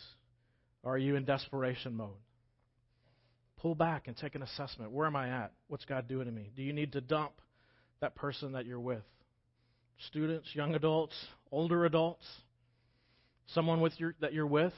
Or 0.84 0.96
are 0.96 0.98
you 0.98 1.16
in 1.16 1.26
desperation 1.26 1.96
mode? 1.96 2.10
Pull 3.58 3.76
back 3.76 4.08
and 4.08 4.18
take 4.18 4.36
an 4.36 4.42
assessment. 4.42 4.92
Where 4.92 5.06
am 5.06 5.16
I 5.16 5.30
at? 5.30 5.52
What's 5.68 5.86
God 5.86 6.08
doing 6.08 6.26
to 6.26 6.32
me? 6.32 6.52
Do 6.56 6.64
you 6.64 6.74
need 6.74 6.94
to 6.94 7.02
dump 7.02 7.34
that 8.02 8.16
person 8.16 8.54
that 8.54 8.66
you're 8.66 8.80
with. 8.80 9.04
Students, 10.08 10.48
young 10.54 10.76
adults, 10.76 11.16
older 11.52 11.86
adults, 11.86 12.26
someone 13.48 13.82
with 13.82 14.00
your, 14.00 14.14
that 14.22 14.34
you're 14.34 14.46
with, 14.46 14.74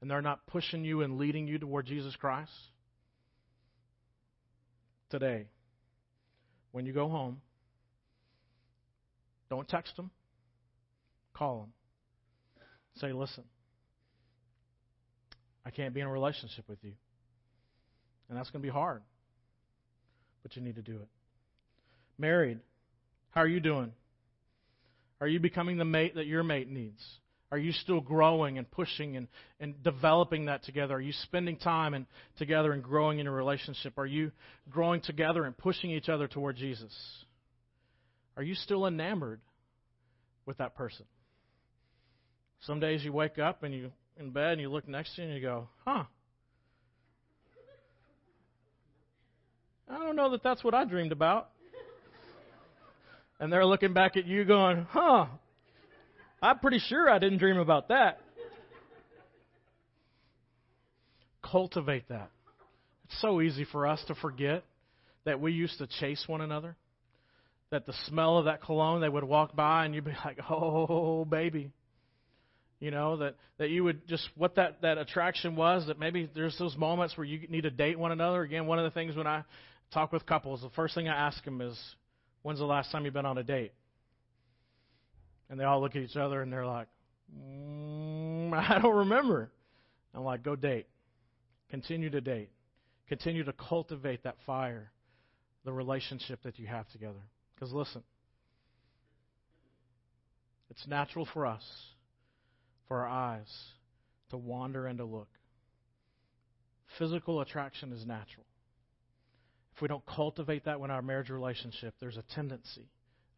and 0.00 0.10
they're 0.10 0.22
not 0.22 0.46
pushing 0.46 0.84
you 0.84 1.02
and 1.02 1.18
leading 1.18 1.46
you 1.46 1.58
toward 1.58 1.86
Jesus 1.86 2.14
Christ. 2.16 2.50
Today, 5.10 5.46
when 6.72 6.84
you 6.84 6.92
go 6.92 7.08
home, 7.08 7.40
don't 9.48 9.68
text 9.68 9.94
them, 9.96 10.10
call 11.32 11.60
them. 11.60 11.72
Say, 12.96 13.12
listen, 13.12 13.44
I 15.64 15.70
can't 15.70 15.94
be 15.94 16.00
in 16.00 16.06
a 16.06 16.12
relationship 16.12 16.68
with 16.68 16.78
you. 16.82 16.92
And 18.28 18.36
that's 18.36 18.50
going 18.50 18.62
to 18.62 18.66
be 18.66 18.72
hard. 18.72 19.02
But 20.42 20.56
you 20.56 20.62
need 20.62 20.76
to 20.76 20.82
do 20.82 20.96
it. 20.96 21.08
Married, 22.18 22.60
how 23.30 23.42
are 23.42 23.48
you 23.48 23.60
doing? 23.60 23.92
Are 25.20 25.28
you 25.28 25.40
becoming 25.40 25.78
the 25.78 25.84
mate 25.84 26.14
that 26.14 26.26
your 26.26 26.42
mate 26.42 26.68
needs? 26.68 27.02
Are 27.52 27.58
you 27.58 27.72
still 27.72 28.00
growing 28.00 28.58
and 28.58 28.68
pushing 28.70 29.16
and, 29.16 29.28
and 29.60 29.82
developing 29.82 30.46
that 30.46 30.64
together? 30.64 30.94
Are 30.94 31.00
you 31.00 31.12
spending 31.22 31.56
time 31.56 31.94
and 31.94 32.06
together 32.38 32.72
and 32.72 32.82
growing 32.82 33.18
in 33.18 33.26
a 33.26 33.30
relationship? 33.30 33.98
Are 33.98 34.06
you 34.06 34.32
growing 34.68 35.00
together 35.00 35.44
and 35.44 35.56
pushing 35.56 35.90
each 35.90 36.08
other 36.08 36.26
toward 36.26 36.56
Jesus? 36.56 36.92
Are 38.36 38.42
you 38.42 38.54
still 38.54 38.86
enamored 38.86 39.40
with 40.44 40.58
that 40.58 40.74
person? 40.74 41.06
Some 42.62 42.80
days 42.80 43.04
you 43.04 43.12
wake 43.12 43.38
up 43.38 43.62
and 43.62 43.72
you 43.72 43.92
in 44.18 44.30
bed 44.30 44.52
and 44.52 44.60
you 44.60 44.68
look 44.68 44.88
next 44.88 45.14
to 45.14 45.22
you 45.22 45.28
and 45.28 45.36
you 45.36 45.42
go, 45.42 45.68
"Huh? 45.84 46.04
I 49.88 49.98
don't 49.98 50.16
know 50.16 50.30
that 50.30 50.42
that's 50.42 50.64
what 50.64 50.74
I 50.74 50.84
dreamed 50.84 51.12
about." 51.12 51.50
And 53.38 53.52
they're 53.52 53.66
looking 53.66 53.92
back 53.92 54.16
at 54.16 54.26
you 54.26 54.44
going, 54.44 54.86
huh, 54.90 55.26
I'm 56.40 56.58
pretty 56.58 56.78
sure 56.78 57.10
I 57.10 57.18
didn't 57.18 57.38
dream 57.38 57.58
about 57.58 57.88
that. 57.88 58.20
Cultivate 61.42 62.08
that. 62.08 62.30
It's 63.04 63.20
so 63.20 63.40
easy 63.40 63.64
for 63.70 63.86
us 63.86 64.02
to 64.08 64.14
forget 64.14 64.64
that 65.24 65.40
we 65.40 65.52
used 65.52 65.78
to 65.78 65.86
chase 65.86 66.24
one 66.26 66.40
another. 66.40 66.76
That 67.70 67.84
the 67.84 67.94
smell 68.06 68.38
of 68.38 68.46
that 68.46 68.62
cologne, 68.62 69.00
they 69.00 69.08
would 69.08 69.24
walk 69.24 69.54
by 69.54 69.84
and 69.84 69.94
you'd 69.94 70.04
be 70.04 70.12
like, 70.24 70.38
oh, 70.50 71.24
baby. 71.24 71.72
You 72.80 72.90
know, 72.90 73.16
that, 73.18 73.36
that 73.58 73.70
you 73.70 73.84
would 73.84 74.06
just, 74.06 74.28
what 74.36 74.56
that, 74.56 74.82
that 74.82 74.98
attraction 74.98 75.56
was, 75.56 75.86
that 75.86 75.98
maybe 75.98 76.28
there's 76.34 76.56
those 76.58 76.76
moments 76.76 77.16
where 77.16 77.24
you 77.24 77.46
need 77.48 77.62
to 77.62 77.70
date 77.70 77.98
one 77.98 78.12
another. 78.12 78.42
Again, 78.42 78.66
one 78.66 78.78
of 78.78 78.84
the 78.84 78.90
things 78.90 79.16
when 79.16 79.26
I 79.26 79.44
talk 79.92 80.12
with 80.12 80.26
couples, 80.26 80.60
the 80.60 80.70
first 80.70 80.94
thing 80.94 81.08
I 81.08 81.16
ask 81.16 81.42
them 81.44 81.60
is, 81.60 81.78
When's 82.46 82.60
the 82.60 82.64
last 82.64 82.92
time 82.92 83.04
you've 83.04 83.12
been 83.12 83.26
on 83.26 83.38
a 83.38 83.42
date? 83.42 83.72
And 85.50 85.58
they 85.58 85.64
all 85.64 85.80
look 85.80 85.96
at 85.96 86.02
each 86.02 86.14
other 86.14 86.42
and 86.42 86.52
they're 86.52 86.64
like, 86.64 86.86
mm, 87.36 88.52
I 88.70 88.78
don't 88.80 88.98
remember. 88.98 89.50
I'm 90.14 90.22
like, 90.22 90.44
go 90.44 90.54
date. 90.54 90.86
Continue 91.70 92.08
to 92.08 92.20
date. 92.20 92.50
Continue 93.08 93.42
to 93.42 93.52
cultivate 93.52 94.22
that 94.22 94.36
fire, 94.46 94.92
the 95.64 95.72
relationship 95.72 96.40
that 96.44 96.56
you 96.56 96.68
have 96.68 96.88
together. 96.90 97.18
Because 97.56 97.72
listen, 97.72 98.04
it's 100.70 100.86
natural 100.86 101.26
for 101.34 101.46
us, 101.46 101.64
for 102.86 103.00
our 103.00 103.08
eyes, 103.08 103.52
to 104.30 104.36
wander 104.36 104.86
and 104.86 104.98
to 104.98 105.04
look. 105.04 105.30
Physical 106.96 107.40
attraction 107.40 107.92
is 107.92 108.06
natural. 108.06 108.46
If 109.76 109.82
we 109.82 109.88
don't 109.88 110.04
cultivate 110.06 110.64
that 110.64 110.78
in 110.78 110.90
our 110.90 111.02
marriage 111.02 111.28
relationship, 111.28 111.94
there's 112.00 112.16
a 112.16 112.24
tendency, 112.34 112.88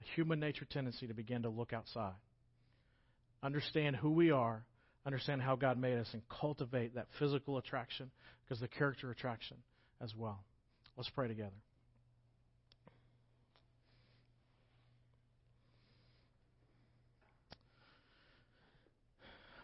a 0.01 0.15
human 0.15 0.39
nature 0.39 0.65
tendency 0.71 1.09
to 1.09 1.15
begin 1.15 1.43
to 1.43 1.49
look 1.49 1.73
outside. 1.73 2.15
Understand 3.43 3.97
who 3.97 4.11
we 4.11 4.31
are, 4.31 4.65
understand 5.05 5.43
how 5.43 5.57
God 5.57 5.79
made 5.79 5.99
us, 5.99 6.07
and 6.13 6.23
cultivate 6.29 6.95
that 6.95 7.09
physical 7.19 7.59
attraction 7.59 8.13
because 8.45 8.61
the 8.61 8.69
character 8.69 9.11
attraction 9.11 9.57
as 10.01 10.15
well. 10.17 10.45
Let's 10.97 11.11
pray 11.11 11.27
together. 11.27 11.51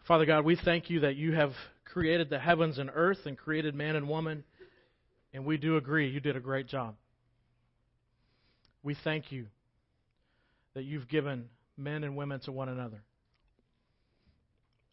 Father 0.09 0.27
God, 0.27 0.45
we 0.45 0.57
thank 0.57 0.91
you 0.91 1.01
that 1.01 1.15
you 1.15 1.33
have 1.35 1.53
created 1.85 2.31
the 2.31 2.39
heavens 2.41 2.79
and 2.79 2.91
earth 2.93 3.21
and 3.27 3.39
created 3.39 3.77
man 3.77 3.95
and 3.95 4.09
woman, 4.09 4.43
and 5.35 5.45
we 5.45 5.57
do 5.57 5.77
agree 5.77 6.09
you 6.09 6.21
did 6.21 6.37
a 6.37 6.41
great 6.41 6.69
job. 6.69 6.95
We 8.85 8.97
thank 9.03 9.33
you 9.33 9.47
that 10.75 10.85
you've 10.85 11.09
given 11.09 11.47
men 11.77 12.05
and 12.05 12.17
women 12.17 12.39
to 12.41 12.53
one 12.53 12.69
another 12.69 13.03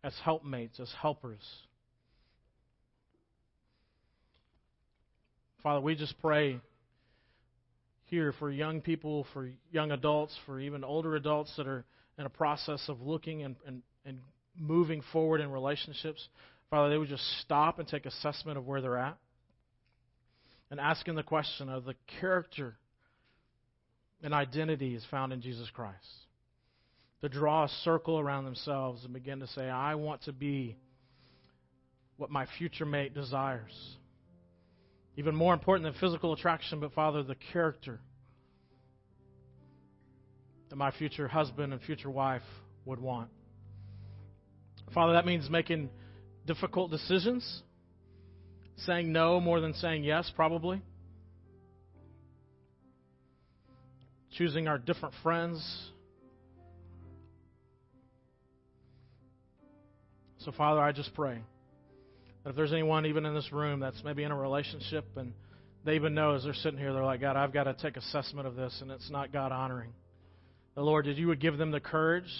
as 0.03 0.13
helpmates, 0.23 0.79
as 0.79 0.91
helpers. 0.99 1.43
Father, 5.61 5.79
we 5.79 5.93
just 5.93 6.19
pray 6.19 6.59
here 8.05 8.33
for 8.39 8.49
young 8.49 8.81
people, 8.81 9.27
for 9.33 9.51
young 9.71 9.91
adults, 9.91 10.35
for 10.47 10.59
even 10.59 10.83
older 10.83 11.15
adults 11.15 11.53
that 11.57 11.67
are 11.67 11.85
in 12.17 12.25
a 12.25 12.29
process 12.29 12.83
of 12.87 12.99
looking 12.99 13.43
and, 13.43 13.55
and, 13.67 13.83
and 14.05 14.17
moving 14.57 15.03
forward 15.13 15.39
in 15.39 15.51
relationships, 15.51 16.27
Father, 16.71 16.89
they 16.89 16.97
would 16.97 17.09
just 17.09 17.41
stop 17.41 17.77
and 17.77 17.87
take 17.87 18.07
assessment 18.07 18.57
of 18.57 18.65
where 18.65 18.81
they're 18.81 18.97
at 18.97 19.17
and 20.71 20.79
asking 20.79 21.15
the 21.15 21.23
question 21.23 21.69
of 21.69 21.83
the 21.83 21.95
character 22.21 22.77
and 24.23 24.33
identity 24.33 24.95
is 24.95 25.05
found 25.11 25.33
in 25.33 25.41
Jesus 25.41 25.69
Christ. 25.73 25.97
To 27.21 27.29
draw 27.29 27.65
a 27.65 27.69
circle 27.83 28.17
around 28.17 28.45
themselves 28.45 29.03
and 29.03 29.13
begin 29.13 29.41
to 29.41 29.47
say, 29.47 29.69
I 29.69 29.95
want 29.95 30.23
to 30.23 30.33
be 30.33 30.77
what 32.17 32.31
my 32.31 32.47
future 32.57 32.85
mate 32.85 33.13
desires. 33.13 33.71
Even 35.17 35.35
more 35.35 35.53
important 35.53 35.83
than 35.83 35.99
physical 35.99 36.33
attraction, 36.33 36.79
but 36.79 36.93
Father, 36.93 37.21
the 37.21 37.35
character 37.51 37.99
that 40.69 40.77
my 40.77 40.91
future 40.91 41.27
husband 41.27 41.73
and 41.73 41.81
future 41.81 42.09
wife 42.09 42.41
would 42.85 42.99
want. 42.99 43.29
Father, 44.93 45.13
that 45.13 45.25
means 45.25 45.49
making 45.49 45.89
difficult 46.47 46.91
decisions, 46.91 47.61
saying 48.77 49.11
no 49.11 49.39
more 49.39 49.59
than 49.59 49.73
saying 49.75 50.03
yes, 50.03 50.31
probably. 50.35 50.81
Choosing 54.37 54.67
our 54.67 54.77
different 54.77 55.13
friends. 55.21 55.91
So, 60.39 60.51
Father, 60.51 60.81
I 60.81 60.91
just 60.91 61.13
pray 61.13 61.39
that 62.43 62.49
if 62.49 62.55
there's 62.55 62.73
anyone 62.73 63.05
even 63.05 63.25
in 63.25 63.35
this 63.35 63.51
room 63.51 63.79
that's 63.79 64.03
maybe 64.03 64.23
in 64.23 64.31
a 64.31 64.37
relationship 64.37 65.05
and 65.15 65.33
they 65.85 65.95
even 65.95 66.15
know 66.15 66.33
as 66.33 66.43
they're 66.43 66.53
sitting 66.53 66.79
here, 66.79 66.93
they're 66.93 67.03
like, 67.03 67.21
God, 67.21 67.35
I've 67.35 67.53
got 67.53 67.65
to 67.65 67.73
take 67.73 67.97
assessment 67.97 68.47
of 68.47 68.55
this 68.55 68.79
and 68.81 68.89
it's 68.89 69.09
not 69.11 69.31
God 69.31 69.51
honoring. 69.51 69.91
The 70.75 70.81
Lord, 70.81 71.05
that 71.05 71.17
you 71.17 71.27
would 71.27 71.39
give 71.39 71.57
them 71.57 71.71
the 71.71 71.79
courage 71.79 72.31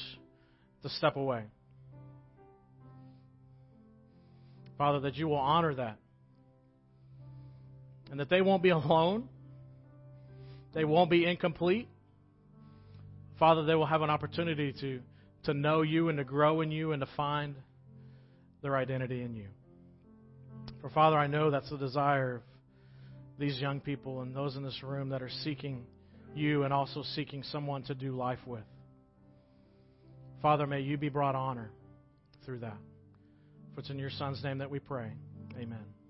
to 0.84 0.90
step 0.90 1.16
away. 1.16 1.44
Father, 4.78 5.02
that 5.02 5.16
you 5.16 5.28
will 5.28 5.36
honor 5.36 5.76
that. 5.76 5.98
And 8.12 8.20
that 8.20 8.30
they 8.30 8.42
won't 8.42 8.62
be 8.62 8.70
alone. 8.70 9.28
They 10.74 10.86
won't 10.86 11.10
be 11.10 11.26
incomplete. 11.26 11.88
Father, 13.40 13.66
they 13.66 13.74
will 13.74 13.88
have 13.88 14.04
an 14.04 14.12
opportunity 14.12 14.74
to, 14.82 15.00
to 15.46 15.54
know 15.54 15.82
you 15.82 16.10
and 16.10 16.18
to 16.20 16.24
grow 16.24 16.62
in 16.62 16.72
you 16.72 16.92
and 16.92 17.02
to 17.02 17.10
find 17.18 17.56
their 18.62 18.78
identity 18.78 19.24
in 19.24 19.36
you. 19.36 19.48
For 20.82 20.90
Father, 20.90 21.18
I 21.18 21.28
know 21.28 21.50
that's 21.50 21.70
the 21.70 21.78
desire 21.78 22.36
of 22.36 22.42
these 23.40 23.60
young 23.60 23.80
people 23.80 24.22
and 24.22 24.36
those 24.36 24.56
in 24.56 24.64
this 24.64 24.84
room 24.84 25.10
that 25.10 25.24
are 25.24 25.30
seeking 25.44 25.86
you 26.36 26.64
and 26.64 26.74
also 26.74 27.04
seeking 27.16 27.44
someone 27.44 27.84
to 27.84 27.96
do 27.96 28.12
life 28.12 28.40
with. 28.46 28.64
Father, 30.42 30.66
may 30.66 30.82
you 30.82 30.98
be 30.98 31.10
brought 31.10 31.36
honor 31.36 31.72
through 32.46 32.60
that. 32.60 32.78
For 33.74 33.82
it's 33.82 33.90
in 33.90 34.00
your 34.00 34.10
Son's 34.12 34.44
name 34.44 34.60
that 34.60 34.70
we 34.70 34.80
pray. 34.80 35.12
Amen. 35.58 36.01